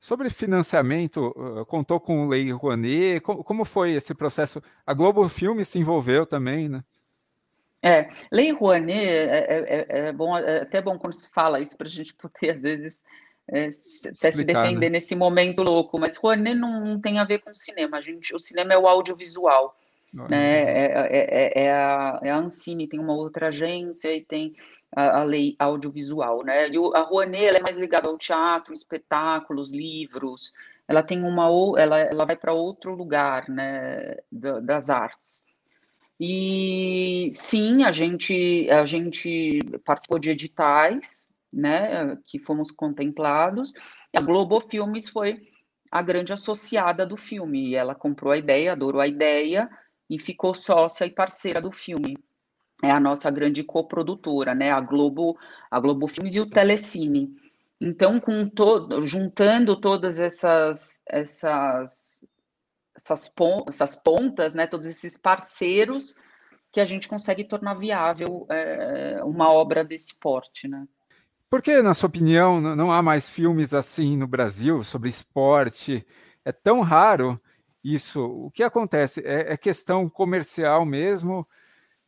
[0.00, 1.32] Sobre financiamento,
[1.68, 3.20] contou com Lei Rouanet?
[3.20, 4.60] Como foi esse processo?
[4.84, 6.82] A Globo Filme se envolveu também, né?
[7.80, 11.76] É, Lei Rouanet é, é, é, é bom, é até bom quando se fala isso
[11.76, 13.04] para a gente poder, às vezes,
[13.52, 14.94] é, se defender né?
[14.94, 18.38] nesse momento louco, mas Rouanet não, não, tem a ver com cinema, a gente, o
[18.38, 19.76] cinema é o audiovisual,
[20.14, 20.62] né?
[20.62, 24.54] É, é, é, é, a, é a Ancine, tem uma outra agência e tem
[24.94, 26.70] a, a lei audiovisual, né?
[26.70, 30.52] E o, a Rouanet ela é mais ligada ao teatro, espetáculos, livros,
[30.88, 31.46] ela tem uma
[31.78, 35.42] ela, ela vai para outro lugar, né, das artes.
[36.18, 43.72] E sim, a gente a gente participou de editais, né, que fomos contemplados.
[44.16, 45.42] A Globo Filmes foi
[45.90, 47.68] a grande associada do filme.
[47.68, 49.68] E ela comprou a ideia, adorou a ideia
[50.08, 52.16] e ficou sócia e parceira do filme.
[52.82, 54.72] É a nossa grande coprodutora, né?
[54.72, 55.38] A Globo,
[55.70, 57.36] a Globo Filmes e o Telecine.
[57.80, 62.24] Então, com todo, juntando todas essas essas
[62.94, 64.66] essas, pon essas pontas, né?
[64.66, 66.14] Todos esses parceiros
[66.72, 70.86] que a gente consegue tornar viável é, uma obra desse porte, né?
[71.52, 76.02] Por que, na sua opinião, não há mais filmes assim no Brasil sobre esporte?
[76.46, 77.38] É tão raro
[77.84, 78.24] isso.
[78.24, 79.20] O que acontece?
[79.20, 81.46] É, é questão comercial mesmo,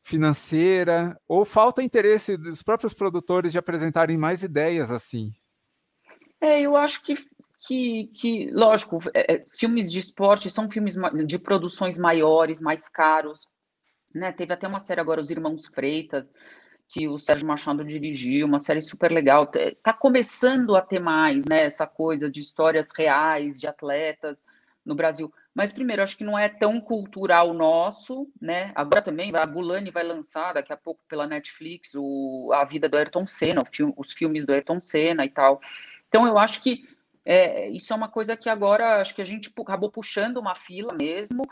[0.01, 5.29] financeira, ou falta interesse dos próprios produtores de apresentarem mais ideias assim?
[6.41, 7.15] É, eu acho que
[7.67, 10.95] que, que, lógico, é, é filmes de esporte são filmes
[11.27, 13.47] de produções maiores, mais caros,
[14.15, 14.33] né?
[14.33, 16.33] Teve até uma série agora, Os Irmãos Freitas,
[16.88, 19.51] que o Sérgio Machado dirigiu, uma série super legal.
[19.83, 24.42] Tá começando a ter mais, né, essa coisa de histórias reais de atletas
[24.85, 25.33] no Brasil.
[25.55, 28.73] Mas primeiro, acho que não é tão cultural nosso, né?
[28.75, 32.97] Agora também a Gulani vai lançar daqui a pouco pela Netflix o, a vida do
[32.97, 35.61] Ayrton Senna, filme, os filmes do Ayrton Senna e tal.
[36.09, 36.87] Então eu acho que
[37.25, 40.92] é, isso é uma coisa que agora acho que a gente acabou puxando uma fila
[40.92, 41.42] mesmo.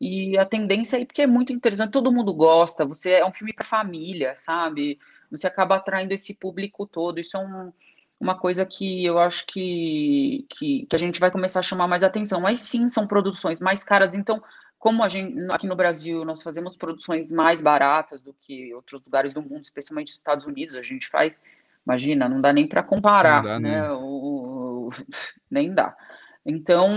[0.00, 3.52] E a tendência aí, porque é muito interessante, todo mundo gosta, você é um filme
[3.52, 4.98] para família, sabe?
[5.30, 7.20] Você acaba atraindo esse público todo.
[7.20, 7.70] Isso é um,
[8.18, 12.02] uma coisa que eu acho que, que, que, a gente vai começar a chamar mais
[12.02, 12.40] atenção.
[12.40, 14.14] Mas sim, são produções mais caras.
[14.14, 14.42] Então,
[14.78, 19.34] como a gente, aqui no Brasil nós fazemos produções mais baratas do que outros lugares
[19.34, 21.42] do mundo, especialmente os Estados Unidos, a gente faz,
[21.84, 23.82] imagina, não dá nem para comparar, dá, né?
[23.82, 23.92] né?
[23.92, 24.90] O, o,
[25.50, 25.94] nem dá.
[26.44, 26.88] Então,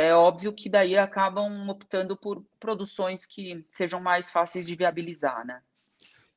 [0.00, 5.60] é óbvio que daí acabam optando por produções que sejam mais fáceis de viabilizar, né?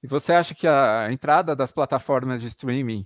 [0.03, 3.05] E você acha que a entrada das plataformas de streaming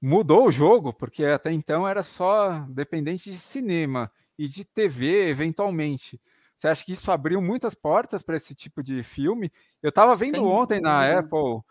[0.00, 0.92] mudou o jogo?
[0.92, 6.20] Porque até então era só dependente de cinema e de TV, eventualmente.
[6.54, 9.50] Você acha que isso abriu muitas portas para esse tipo de filme?
[9.82, 11.62] Eu estava vendo ontem na Apple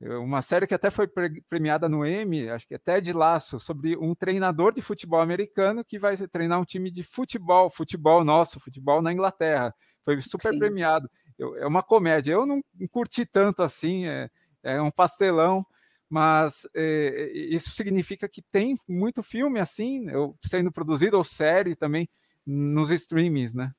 [0.00, 1.08] uma série que até foi
[1.48, 5.98] premiada no Emmy, acho que até de laço, sobre um treinador de futebol americano que
[5.98, 9.74] vai treinar um time de futebol, futebol nosso, futebol na Inglaterra.
[10.04, 10.58] Foi super Sim.
[10.58, 11.08] premiado.
[11.38, 12.32] Eu, é uma comédia.
[12.32, 14.28] Eu não curti tanto assim, é,
[14.62, 15.64] é um pastelão,
[16.08, 22.08] mas é, isso significa que tem muito filme assim, eu, sendo produzido ou série também
[22.46, 23.72] nos streamings, né?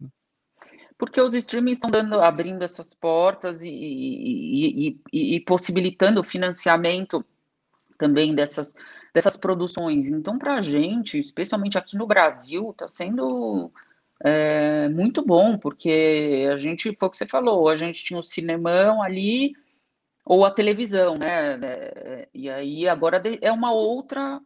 [0.98, 7.24] Porque os streamings estão dando, abrindo essas portas e, e, e, e, possibilitando o financiamento
[7.98, 8.76] também dessas,
[9.14, 10.08] dessas produções.
[10.08, 13.72] Então, para a gente, especialmente aqui no Brasil, está sendo
[14.24, 18.24] é, muito bom, porque a gente, foi o que você falou, a gente tinha o
[18.24, 19.54] cinemão ali
[20.26, 21.60] ou a televisão, né?
[21.62, 24.42] É, e aí agora é uma outra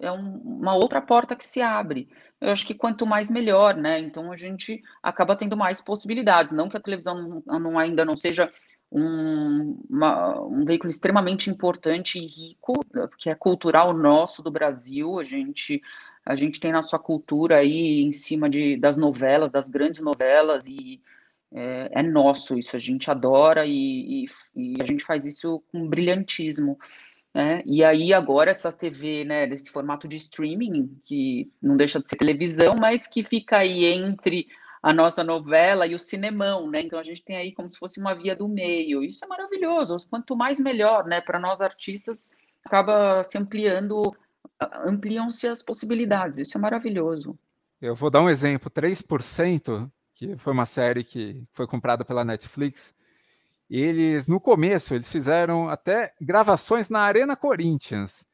[0.00, 2.08] é um, uma outra porta que se abre.
[2.42, 4.00] Eu acho que quanto mais melhor, né?
[4.00, 6.52] Então a gente acaba tendo mais possibilidades.
[6.52, 8.50] Não que a televisão não, não ainda não seja
[8.90, 12.74] um, uma, um, veículo extremamente importante e rico,
[13.16, 15.20] que é cultural nosso do Brasil.
[15.20, 15.80] A gente
[16.24, 20.66] a gente tem na sua cultura aí em cima de, das novelas, das grandes novelas
[20.66, 21.00] e
[21.52, 22.76] é, é nosso isso.
[22.76, 26.78] A gente adora e, e, e a gente faz isso com brilhantismo.
[27.34, 27.62] Né?
[27.64, 32.16] E aí agora essa TV, né, desse formato de streaming, que não deixa de ser
[32.16, 34.46] televisão, mas que fica aí entre
[34.82, 36.80] a nossa novela e o cinemão, né?
[36.82, 39.02] Então a gente tem aí como se fosse uma via do meio.
[39.02, 39.96] Isso é maravilhoso.
[40.10, 41.20] Quanto mais melhor, né?
[41.20, 42.30] Para nós artistas
[42.64, 44.14] acaba se ampliando,
[44.84, 46.38] ampliam-se as possibilidades.
[46.38, 47.38] Isso é maravilhoso.
[47.80, 52.94] Eu vou dar um exemplo, 3%, que foi uma série que foi comprada pela Netflix,
[53.80, 58.26] eles, no começo, eles fizeram até gravações na Arena Corinthians.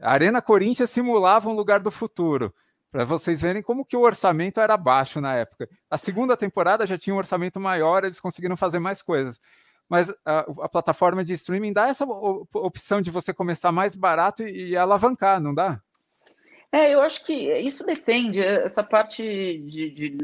[0.00, 2.52] A Arena Corinthians simulava um lugar do futuro,
[2.90, 5.68] para vocês verem como que o orçamento era baixo na época.
[5.90, 9.40] A segunda temporada já tinha um orçamento maior, eles conseguiram fazer mais coisas.
[9.88, 14.70] Mas a, a plataforma de streaming dá essa opção de você começar mais barato e,
[14.70, 15.80] e alavancar, não dá?
[16.70, 20.18] É, eu acho que isso depende, essa parte de, de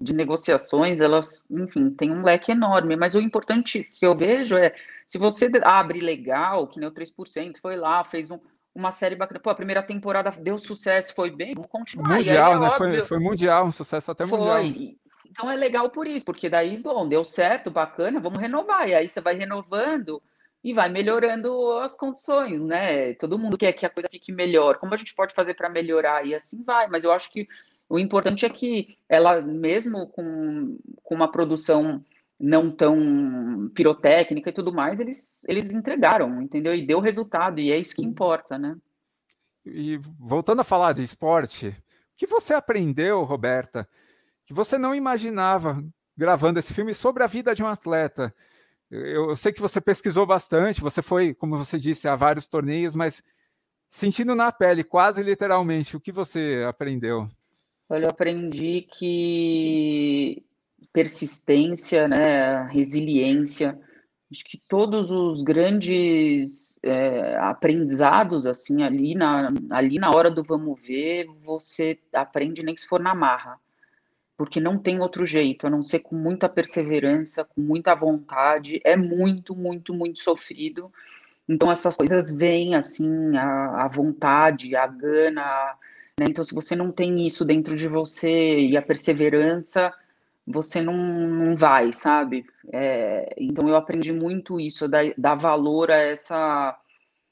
[0.00, 4.74] de negociações, elas, enfim, tem um leque enorme, mas o importante que eu vejo é,
[5.06, 8.38] se você abre legal, que nem o 3%, foi lá, fez um,
[8.74, 12.16] uma série bacana, pô, a primeira temporada deu sucesso, foi bem, vamos continuar.
[12.16, 12.70] Mundial, aí, é né?
[12.72, 14.38] Foi, foi, mundial, um sucesso até foi.
[14.38, 14.94] mundial.
[15.30, 19.08] Então é legal por isso, porque daí, bom, deu certo, bacana, vamos renovar, e aí
[19.08, 20.22] você vai renovando
[20.64, 23.14] e vai melhorando as condições, né?
[23.14, 24.78] Todo mundo quer que a coisa fique melhor.
[24.78, 26.26] Como a gente pode fazer para melhorar?
[26.26, 27.46] E assim vai, mas eu acho que
[27.88, 32.04] o importante é que ela, mesmo com, com uma produção
[32.38, 36.74] não tão pirotécnica e tudo mais, eles, eles entregaram, entendeu?
[36.74, 38.76] E deu resultado, e é isso que importa, né?
[39.64, 41.74] E voltando a falar de esporte,
[42.16, 43.88] que você aprendeu, Roberta,
[44.44, 45.82] que você não imaginava
[46.16, 48.34] gravando esse filme sobre a vida de um atleta?
[48.90, 52.94] Eu, eu sei que você pesquisou bastante, você foi, como você disse, a vários torneios,
[52.94, 53.22] mas
[53.90, 57.28] sentindo na pele, quase literalmente, o que você aprendeu?
[57.88, 60.44] Olha, eu aprendi que
[60.92, 63.78] persistência, né, resiliência,
[64.30, 70.80] acho que todos os grandes é, aprendizados assim ali na, ali na hora do vamos
[70.80, 73.58] ver, você aprende nem se for na marra,
[74.36, 78.96] porque não tem outro jeito, a não ser com muita perseverança, com muita vontade, é
[78.96, 80.92] muito, muito, muito sofrido.
[81.48, 85.76] Então essas coisas vêm assim, a, a vontade, a gana,
[86.18, 86.26] né?
[86.30, 89.92] Então se você não tem isso dentro de você e a perseverança,
[90.46, 92.46] você não, não vai, sabe?
[92.72, 96.78] É, então eu aprendi muito isso, dar, valor a essa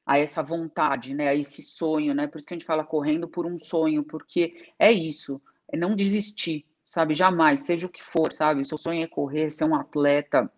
[0.07, 2.27] a essa vontade, né, a esse sonho, né?
[2.27, 5.97] Por isso que a gente fala correndo por um sonho, porque é isso, é não
[5.97, 7.15] desistir, sabe?
[7.15, 8.61] Jamais, seja o que for, sabe?
[8.61, 10.53] O seu sonho é correr, ser um atleta,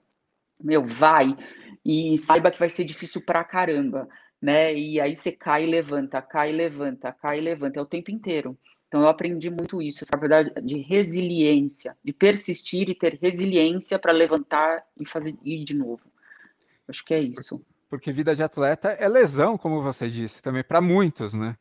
[0.60, 1.36] meu, vai
[1.84, 4.08] e saiba que vai ser difícil pra caramba,
[4.40, 4.74] né?
[4.74, 8.10] E aí você cai e levanta, cai e levanta, cai e levanta, é o tempo
[8.10, 8.56] inteiro.
[8.88, 14.12] Então eu aprendi muito isso, essa verdade de resiliência, de persistir e ter resiliência para
[14.12, 16.02] levantar e fazer ir de novo.
[16.88, 17.60] Acho que é isso.
[17.88, 21.56] Porque vida de atleta é lesão, como você disse, também para muitos, né?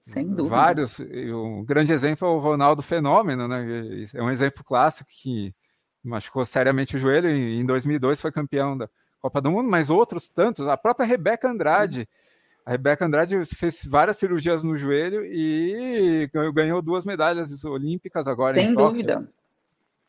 [0.00, 0.48] Sem dúvida.
[0.48, 1.00] Vários.
[1.00, 3.64] Um grande exemplo é o Ronaldo Fenômeno, né?
[4.12, 5.54] É um exemplo clássico que
[6.02, 8.88] machucou seriamente o joelho e em 2002 foi campeão da
[9.24, 10.68] Copa do Mundo, mas outros tantos.
[10.68, 12.00] A própria Rebeca Andrade.
[12.00, 12.34] Uhum
[12.64, 18.54] a Rebeca Andrade fez várias cirurgias no joelho e ganhou duas medalhas olímpicas agora.
[18.54, 19.28] Sem dúvida.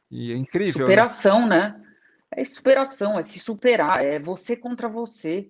[0.10, 0.88] E é incrível.
[0.88, 0.93] Né?
[0.93, 1.75] Superação, né?
[1.78, 1.86] né?
[2.32, 5.49] É superação, é se superar, é você contra você.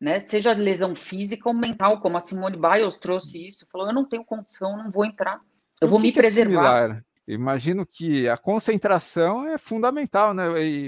[0.00, 0.18] Né?
[0.18, 4.24] Seja lesão física ou mental, como a Simone Biles trouxe isso, falou: eu não tenho
[4.24, 5.40] condição, não vou entrar,
[5.80, 7.00] eu vou me é preservar.
[7.26, 10.46] É Imagino que a concentração é fundamental, né?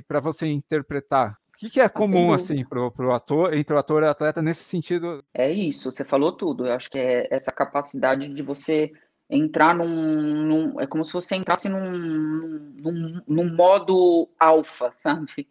[0.09, 4.07] Para você interpretar que, que é comum, assim, pro, pro ator, entre o ator e
[4.07, 5.23] o atleta nesse sentido?
[5.35, 6.67] É isso, você falou tudo.
[6.67, 8.91] Eu acho que é essa capacidade de você
[9.29, 15.47] entrar num, num é como se você entrasse num, num, num modo alfa, sabe?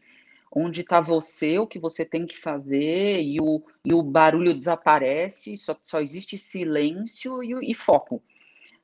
[0.51, 5.55] Onde está você, o que você tem que fazer, e o, e o barulho desaparece,
[5.57, 8.19] só, só existe silêncio e, e foco.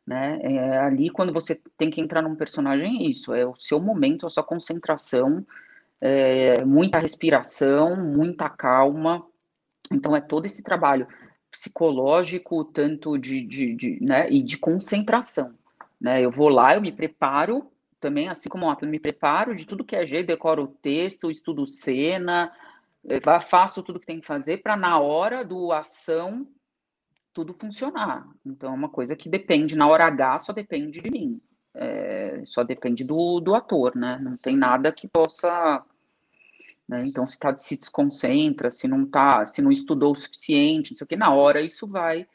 [0.06, 0.40] Né?
[0.44, 4.28] É, ali, quando você tem que entrar num personagem, é isso, é o seu momento,
[4.28, 5.44] a sua concentração,
[6.06, 9.26] é, muita respiração, muita calma.
[9.92, 11.08] Então, é todo esse trabalho
[11.50, 15.56] psicológico, tanto de, de, de né, e de concentração.
[16.00, 16.22] Né?
[16.22, 19.84] Eu vou lá, eu me preparo também, assim como ontem, eu me preparo de tudo
[19.84, 22.54] que é jeito, decoro o texto, estudo cena,
[23.08, 26.46] eh, faço tudo que tem que fazer para na hora do ação
[27.34, 28.28] tudo funcionar.
[28.46, 31.42] Então, é uma coisa que depende, na hora H, só depende de mim
[31.76, 34.18] é, só depende do, do ator, né?
[34.22, 35.84] Não tem nada que possa.
[36.88, 37.06] Né?
[37.06, 41.06] Então, se, tá, se desconcentra, se não tá, se não estudou o suficiente, não sei
[41.06, 42.28] o que, na hora isso vai.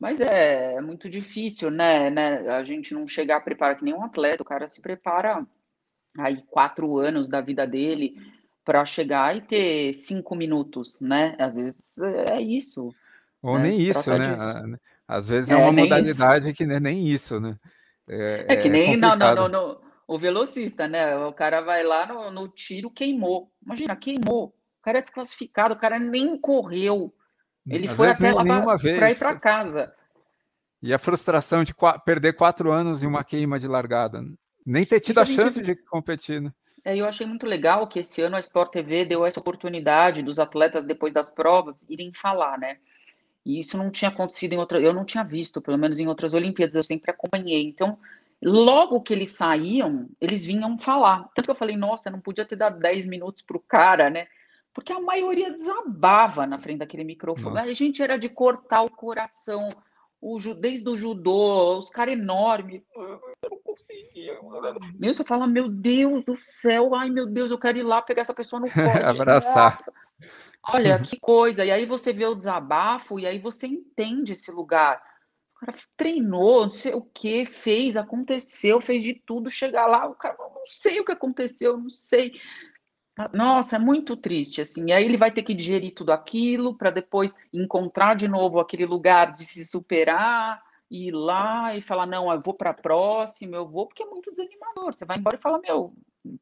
[0.00, 2.48] Mas é, é muito difícil, né, né?
[2.50, 5.44] A gente não chegar a preparar que nem um atleta, o cara se prepara
[6.16, 8.14] aí quatro anos da vida dele
[8.64, 11.34] para chegar e ter cinco minutos, né?
[11.38, 12.94] Às vezes é isso.
[13.42, 13.68] Ou né?
[13.68, 14.34] nem isso, né?
[14.34, 14.80] Disso.
[15.06, 16.56] Às vezes é, é uma modalidade isso.
[16.56, 17.56] que não é nem isso, né?
[18.06, 19.00] É, é que é nem
[20.08, 21.14] o velocista, né?
[21.18, 23.52] O cara vai lá no, no tiro, queimou.
[23.62, 24.46] Imagina, queimou.
[24.46, 27.14] O cara é desclassificado, o cara nem correu.
[27.68, 29.94] Ele Às foi até lá para ir para casa.
[30.82, 34.24] E a frustração de qu perder quatro anos em uma queima de largada.
[34.64, 36.52] Nem ter tido a chance de competir, né?
[36.82, 40.38] É, eu achei muito legal que esse ano a Sport TV deu essa oportunidade dos
[40.38, 42.78] atletas, depois das provas, irem falar, né?
[43.44, 46.32] E isso não tinha acontecido em outra, eu não tinha visto, pelo menos em outras
[46.32, 47.66] Olimpíadas, eu sempre acompanhei.
[47.66, 47.98] Então,
[48.42, 51.28] logo que eles saíam, eles vinham falar.
[51.34, 54.26] Tanto que eu falei, nossa, não podia ter dado 10 minutos para o cara, né?
[54.72, 57.56] Porque a maioria desabava na frente daquele microfone.
[57.56, 57.70] Nossa.
[57.70, 59.68] A gente era de cortar o coração,
[60.20, 62.82] o, desde o judô, os caras enormes.
[62.94, 64.38] Eu não conseguia.
[64.94, 68.22] Meu, você fala, meu Deus do céu, ai meu Deus, eu quero ir lá pegar
[68.22, 69.02] essa pessoa no corte.
[69.02, 69.64] Abraçar.
[69.64, 69.92] Nossa.
[70.70, 71.64] Olha que coisa.
[71.64, 75.02] E aí você vê o desabafo e aí você entende esse lugar.
[75.60, 80.14] O cara treinou, não sei o que, fez, aconteceu, fez de tudo, chegar lá, o
[80.14, 82.32] cara, não sei o que aconteceu, não sei.
[83.32, 84.86] Nossa, é muito triste, assim.
[84.86, 88.86] E aí ele vai ter que digerir tudo aquilo para depois encontrar de novo aquele
[88.86, 93.68] lugar de se superar, ir lá e falar, não, eu vou para a próxima, eu
[93.68, 94.94] vou, porque é muito desanimador.
[94.94, 95.92] Você vai embora e fala, meu,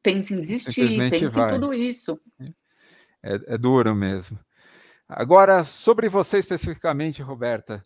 [0.03, 1.49] pense em desistir, pense vai.
[1.49, 2.19] em tudo isso.
[2.39, 2.51] É
[3.23, 4.39] é, é duro mesmo.
[5.07, 7.85] Agora, sobre você especificamente, Roberta,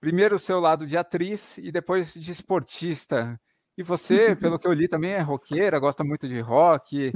[0.00, 3.40] primeiro o seu lado de atriz e depois de esportista.
[3.76, 7.12] E você, pelo que eu li, também é roqueira, gosta muito de rock.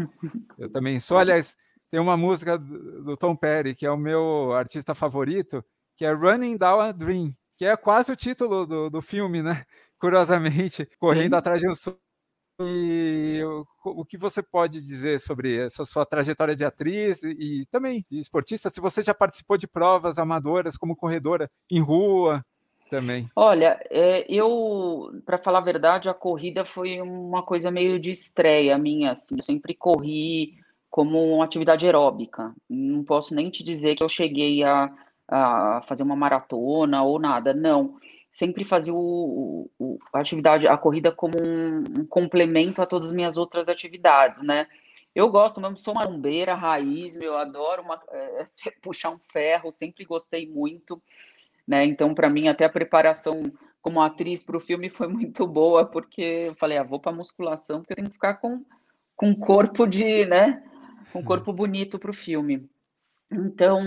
[0.56, 1.18] Eu também sou.
[1.18, 1.56] Aliás,
[1.90, 5.64] tem uma música do Tom Perry, que é o meu artista favorito,
[5.96, 9.64] que é Running Down a Dream, que é quase o título do, do filme, né?
[9.98, 11.38] Curiosamente, correndo Sim.
[11.38, 11.98] atrás de um sonho.
[12.60, 17.66] E o, o que você pode dizer sobre essa sua trajetória de atriz e, e
[17.66, 18.70] também de esportista?
[18.70, 22.44] Se você já participou de provas amadoras como corredora em rua,
[22.92, 23.26] também.
[23.34, 28.76] Olha, é, eu, para falar a verdade, a corrida foi uma coisa meio de estreia
[28.76, 30.58] minha, assim, eu sempre corri
[30.90, 32.54] como uma atividade aeróbica.
[32.68, 34.92] Não posso nem te dizer que eu cheguei a,
[35.26, 37.96] a fazer uma maratona ou nada, não.
[38.30, 43.14] Sempre fazia o, o, a atividade, a corrida como um, um, complemento a todas as
[43.14, 44.66] minhas outras atividades, né?
[45.14, 48.46] Eu gosto mesmo, sou marombeira, raiz, eu adoro uma, é,
[48.82, 51.02] puxar um ferro, sempre gostei muito
[51.66, 51.84] né?
[51.84, 53.42] Então, para mim, até a preparação
[53.80, 57.80] como atriz para o filme foi muito boa, porque eu falei, ah, vou para musculação,
[57.80, 58.64] porque eu tenho que ficar com
[59.22, 60.64] com um corpo de, né?
[61.12, 62.68] Com um corpo bonito para o filme.
[63.30, 63.80] Então,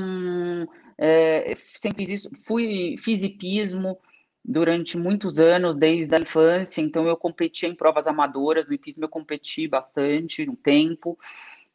[0.97, 3.97] é, sempre fiz isso, fui, fiz hipismo
[4.43, 9.09] durante muitos anos, desde a infância, então eu competia em provas amadoras, no hipismo eu
[9.09, 11.17] competi bastante, um tempo,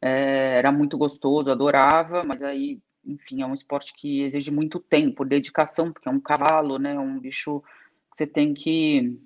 [0.01, 5.25] é, era muito gostoso, adorava, mas aí enfim, é um esporte que exige muito tempo,
[5.25, 6.97] dedicação, porque é um cavalo, né?
[6.99, 7.61] Um bicho
[8.11, 9.17] que você tem que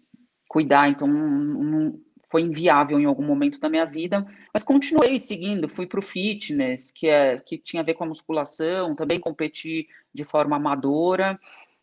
[0.47, 1.99] cuidar, então não,
[2.29, 6.91] foi inviável em algum momento da minha vida, mas continuei seguindo, fui para o fitness,
[6.91, 11.39] que é que tinha a ver com a musculação, também competi de forma amadora,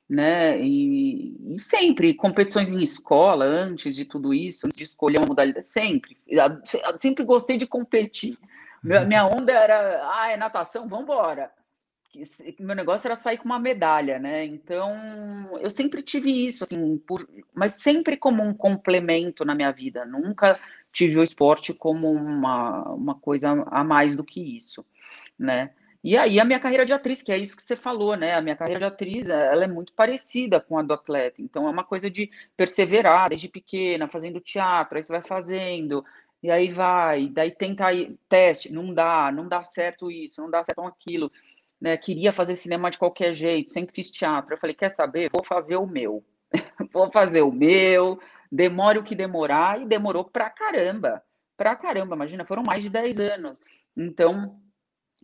[0.08, 0.60] né?
[0.60, 5.66] E, e, sempre competições em escola, antes de tudo isso, antes de escolher uma modalidade,
[5.66, 6.16] sempre,
[6.98, 8.36] sempre gostei de competir.
[8.82, 11.50] Minha onda era, ah, é natação, vamos embora
[12.60, 14.44] meu negócio era sair com uma medalha, né?
[14.44, 20.04] Então, eu sempre tive isso, assim, por, mas sempre como um complemento na minha vida.
[20.04, 20.58] Nunca
[20.92, 24.84] tive o esporte como uma, uma coisa a mais do que isso,
[25.38, 25.70] né?
[26.04, 28.34] E aí a minha carreira de atriz, que é isso que você falou, né?
[28.34, 31.40] A minha carreira de atriz, ela é muito parecida com a do atleta.
[31.40, 36.04] Então é uma coisa de perseverar desde pequena, fazendo teatro, aí você vai fazendo,
[36.42, 40.62] e aí vai, daí tenta aí, teste, não dá, não dá certo isso, não dá
[40.64, 41.30] certo aquilo
[41.82, 44.54] né, queria fazer cinema de qualquer jeito, sempre fiz teatro.
[44.54, 45.28] Eu falei, quer saber?
[45.32, 46.22] Vou fazer o meu.
[46.92, 48.20] Vou fazer o meu,
[48.50, 51.20] demore o que demorar, e demorou pra caramba.
[51.56, 53.60] Pra caramba, imagina, foram mais de 10 anos.
[53.96, 54.60] Então,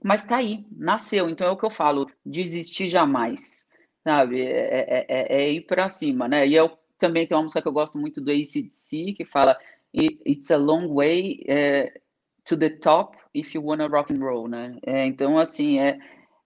[0.02, 1.28] mas tá aí, nasceu.
[1.28, 3.68] Então é o que eu falo, desistir jamais,
[4.02, 4.42] sabe?
[4.42, 6.44] É, é, é, é ir para cima, né?
[6.44, 9.56] E eu também tenho uma música que eu gosto muito do ACDC, que fala
[9.94, 11.98] It's a long way uh,
[12.44, 14.76] to the top if you wanna rock and roll, né?
[14.84, 15.98] É, então, assim, é,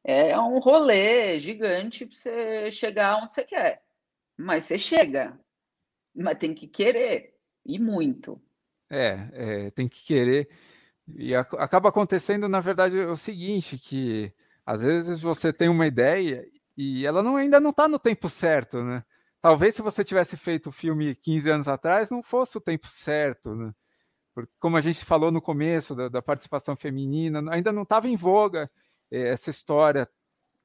[0.05, 3.82] é um rolê gigante para você chegar onde você quer.
[4.36, 5.38] Mas você chega.
[6.14, 7.34] Mas tem que querer.
[7.64, 8.40] E muito.
[8.90, 10.48] É, é tem que querer.
[11.09, 14.32] E a, acaba acontecendo, na verdade, o seguinte, que
[14.66, 16.44] às vezes você tem uma ideia
[16.76, 19.05] e ela não, ainda não está no tempo certo, né?
[19.40, 23.55] Talvez se você tivesse feito o filme 15 anos atrás, não fosse o tempo certo,
[23.55, 23.72] né?
[24.34, 28.16] Porque, como a gente falou no começo da, da participação feminina, ainda não estava em
[28.16, 28.70] voga
[29.13, 30.09] essa história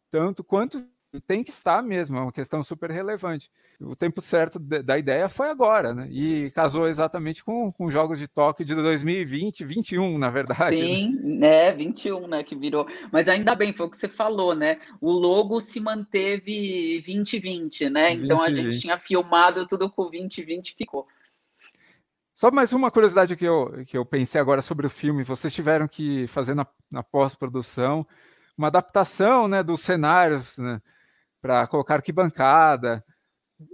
[0.10, 0.80] tanto quanto
[1.26, 3.50] tem que estar mesmo, é uma questão super relevante.
[3.80, 6.08] O tempo certo da ideia foi agora, né?
[6.12, 10.82] E casou exatamente com, com os Jogos de Tóquio de 2020, 21, na verdade.
[10.82, 10.88] Né?
[10.88, 11.72] Sim, né?
[11.72, 12.44] 21, né?
[12.44, 12.88] Que virou.
[13.12, 14.80] Mas ainda bem, foi o que você falou, né?
[15.00, 18.12] O logo se manteve 2020, né?
[18.12, 18.82] Então 20, a gente 20.
[18.82, 21.08] tinha filmado tudo com 2020 ficou.
[22.36, 25.24] Só mais uma curiosidade que eu, que eu pensei agora sobre o filme.
[25.24, 28.06] Vocês tiveram que fazer na, na pós-produção
[28.58, 30.82] uma adaptação né, dos cenários né,
[31.42, 33.04] para colocar arquibancada.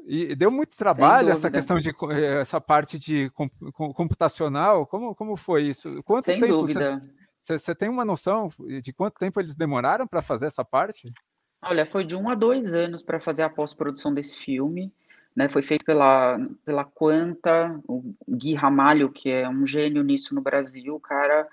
[0.06, 3.30] E deu muito trabalho essa questão de eh, essa parte de
[3.94, 4.86] computacional.
[4.88, 6.02] Como, como foi isso?
[6.04, 6.96] Quanto Sem tempo dúvida.
[7.42, 8.50] Você, você tem uma noção
[8.82, 11.12] de quanto tempo eles demoraram para fazer essa parte?
[11.62, 14.92] Olha, foi de um a dois anos para fazer a pós-produção desse filme.
[15.36, 20.42] Né, foi feito pela, pela Quanta, o Gui Ramalho, que é um gênio nisso no
[20.42, 21.50] Brasil, o cara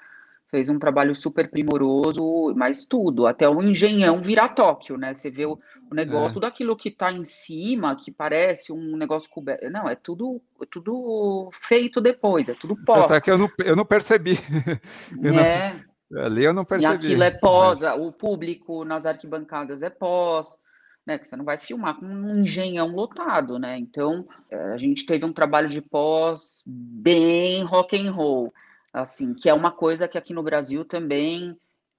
[0.50, 5.14] fez um trabalho super primoroso, mas tudo, até o engenhão virar Tóquio, né?
[5.14, 5.58] Você vê o,
[5.90, 6.32] o negócio, é.
[6.32, 9.70] tudo aquilo que está em cima, que parece um negócio coberto.
[9.70, 13.04] Não, é tudo, é tudo feito depois, é tudo pós.
[13.04, 14.32] Até que eu não, eu não percebi.
[15.22, 15.72] eu é.
[16.10, 16.92] Não, ali eu não percebi.
[16.92, 18.00] E aquilo é pós, mas...
[18.00, 20.58] o público nas arquibancadas é pós.
[21.06, 23.78] Né, que você não vai filmar com um engenhão lotado, né?
[23.78, 24.28] Então,
[24.74, 28.52] a gente teve um trabalho de pós bem rock and roll
[28.92, 31.56] assim, que é uma coisa que aqui no Brasil também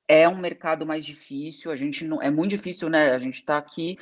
[0.07, 3.11] é um mercado mais difícil, a gente não é muito difícil, né?
[3.11, 3.97] A gente está aqui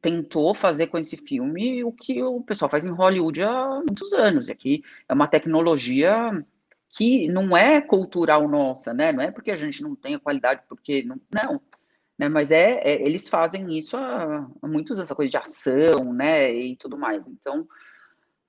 [0.00, 4.48] tentou fazer com esse filme o que o pessoal faz em Hollywood há muitos anos.
[4.48, 6.44] E aqui é uma tecnologia
[6.90, 9.12] que não é cultural nossa, né?
[9.12, 11.60] Não é porque a gente não tem a qualidade, porque não, não
[12.18, 12.28] né?
[12.28, 16.52] Mas é, é eles fazem isso há, há muitos essa coisa de ação, né?
[16.52, 17.22] E tudo mais.
[17.26, 17.66] Então,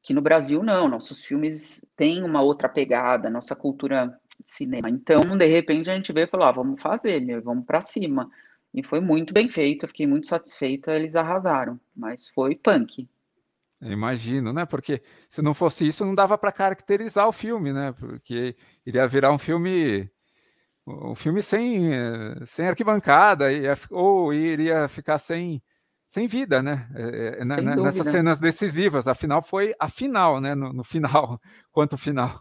[0.10, 4.90] que no Brasil não, nossos filmes têm uma outra pegada, nossa cultura cinema.
[4.90, 8.28] Então, de repente, a gente veio e falou: ah, vamos fazer, vamos para cima.
[8.74, 13.08] E foi muito bem feito, eu fiquei muito satisfeita, eles arrasaram, mas foi punk.
[13.80, 14.66] Eu imagino, né?
[14.66, 17.92] Porque se não fosse isso, não dava para caracterizar o filme, né?
[17.92, 20.10] Porque iria virar um filme
[20.88, 21.92] um filme sem,
[22.48, 23.46] sem arquibancada,
[23.92, 25.62] ou iria ficar sem,
[26.10, 26.90] sem vida, né?
[26.96, 29.08] É, é, sem Nessas cenas decisivas.
[29.08, 30.56] Afinal, foi a final, né?
[30.56, 31.40] No, no final,
[31.72, 32.32] quanto final.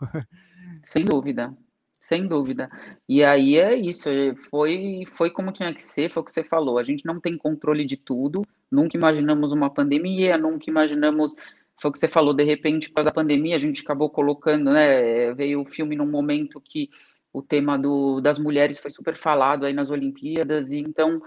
[0.83, 1.55] Sem dúvida.
[2.01, 2.71] Sem dúvida.
[3.07, 6.43] E aí é isso, é, foi, foi como tinha que ser, foi o que você
[6.43, 6.79] falou.
[6.79, 8.41] A gente não tem controle de tudo,
[8.71, 11.35] nunca imaginamos uma pandemia, nunca imaginamos.
[11.79, 15.35] Foi o que você falou, de repente, após a pandemia, a gente acabou colocando, né?
[15.35, 16.89] Veio o filme num momento que
[17.31, 21.21] o tema do, das mulheres foi super falado aí nas Olimpíadas, e então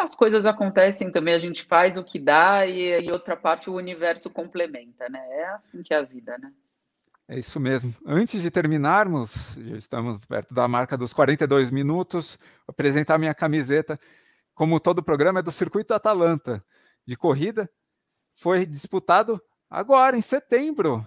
[0.00, 3.74] as coisas acontecem também, a gente faz o que dá e, e outra parte o
[3.74, 5.20] universo complementa, né?
[5.30, 6.52] É assim que é a vida, né?
[7.30, 7.94] É isso mesmo.
[8.06, 14.00] Antes de terminarmos, já estamos perto da marca dos 42 minutos, vou apresentar minha camiseta.
[14.54, 16.64] Como todo o programa é do Circuito Atalanta
[17.06, 17.70] de corrida,
[18.32, 21.04] foi disputado agora em setembro.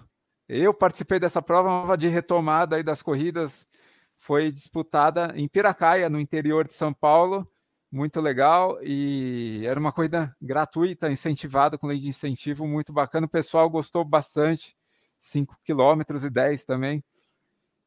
[0.48, 3.66] Eu participei dessa prova de retomada aí das corridas,
[4.16, 7.50] foi disputada em Piracaia, no interior de São Paulo,
[7.92, 13.26] muito legal e era uma corrida gratuita, incentivada com lei de incentivo, muito bacana.
[13.26, 14.74] O pessoal gostou bastante
[15.20, 17.04] 5 quilômetros e 10 também.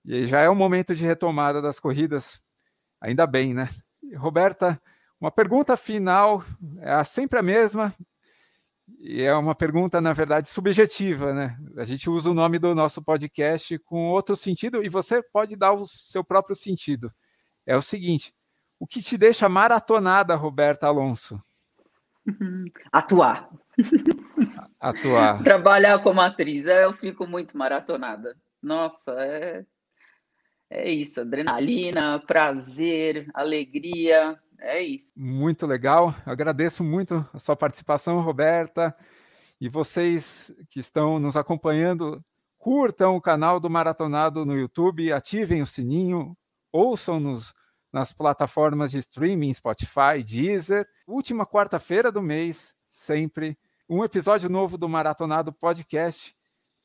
[0.05, 2.39] E já é o momento de retomada das corridas,
[3.01, 3.67] ainda bem, né?
[4.15, 4.79] Roberta,
[5.19, 6.43] uma pergunta final,
[6.79, 7.91] é sempre a mesma,
[8.99, 11.57] e é uma pergunta, na verdade, subjetiva, né?
[11.75, 15.73] A gente usa o nome do nosso podcast com outro sentido e você pode dar
[15.73, 17.11] o seu próprio sentido.
[17.65, 18.31] É o seguinte:
[18.79, 21.41] o que te deixa maratonada, Roberta Alonso?
[22.91, 23.49] Atuar.
[24.79, 25.43] Atuar.
[25.43, 28.35] Trabalhar como atriz, eu fico muito maratonada.
[28.61, 29.65] Nossa, é,
[30.69, 35.11] é isso, adrenalina, prazer, alegria, é isso.
[35.15, 36.13] Muito legal.
[36.25, 38.95] Eu agradeço muito a sua participação, Roberta.
[39.59, 42.23] E vocês que estão nos acompanhando,
[42.57, 46.35] curtam o canal do Maratonado no YouTube, ativem o sininho,
[46.71, 47.53] ouçam-nos
[47.95, 50.85] nas plataformas de streaming, Spotify, Deezer.
[51.07, 56.35] Última quarta-feira do mês, sempre um episódio novo do Maratonado Podcast.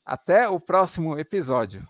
[0.06, 1.84] Até o próximo episódio.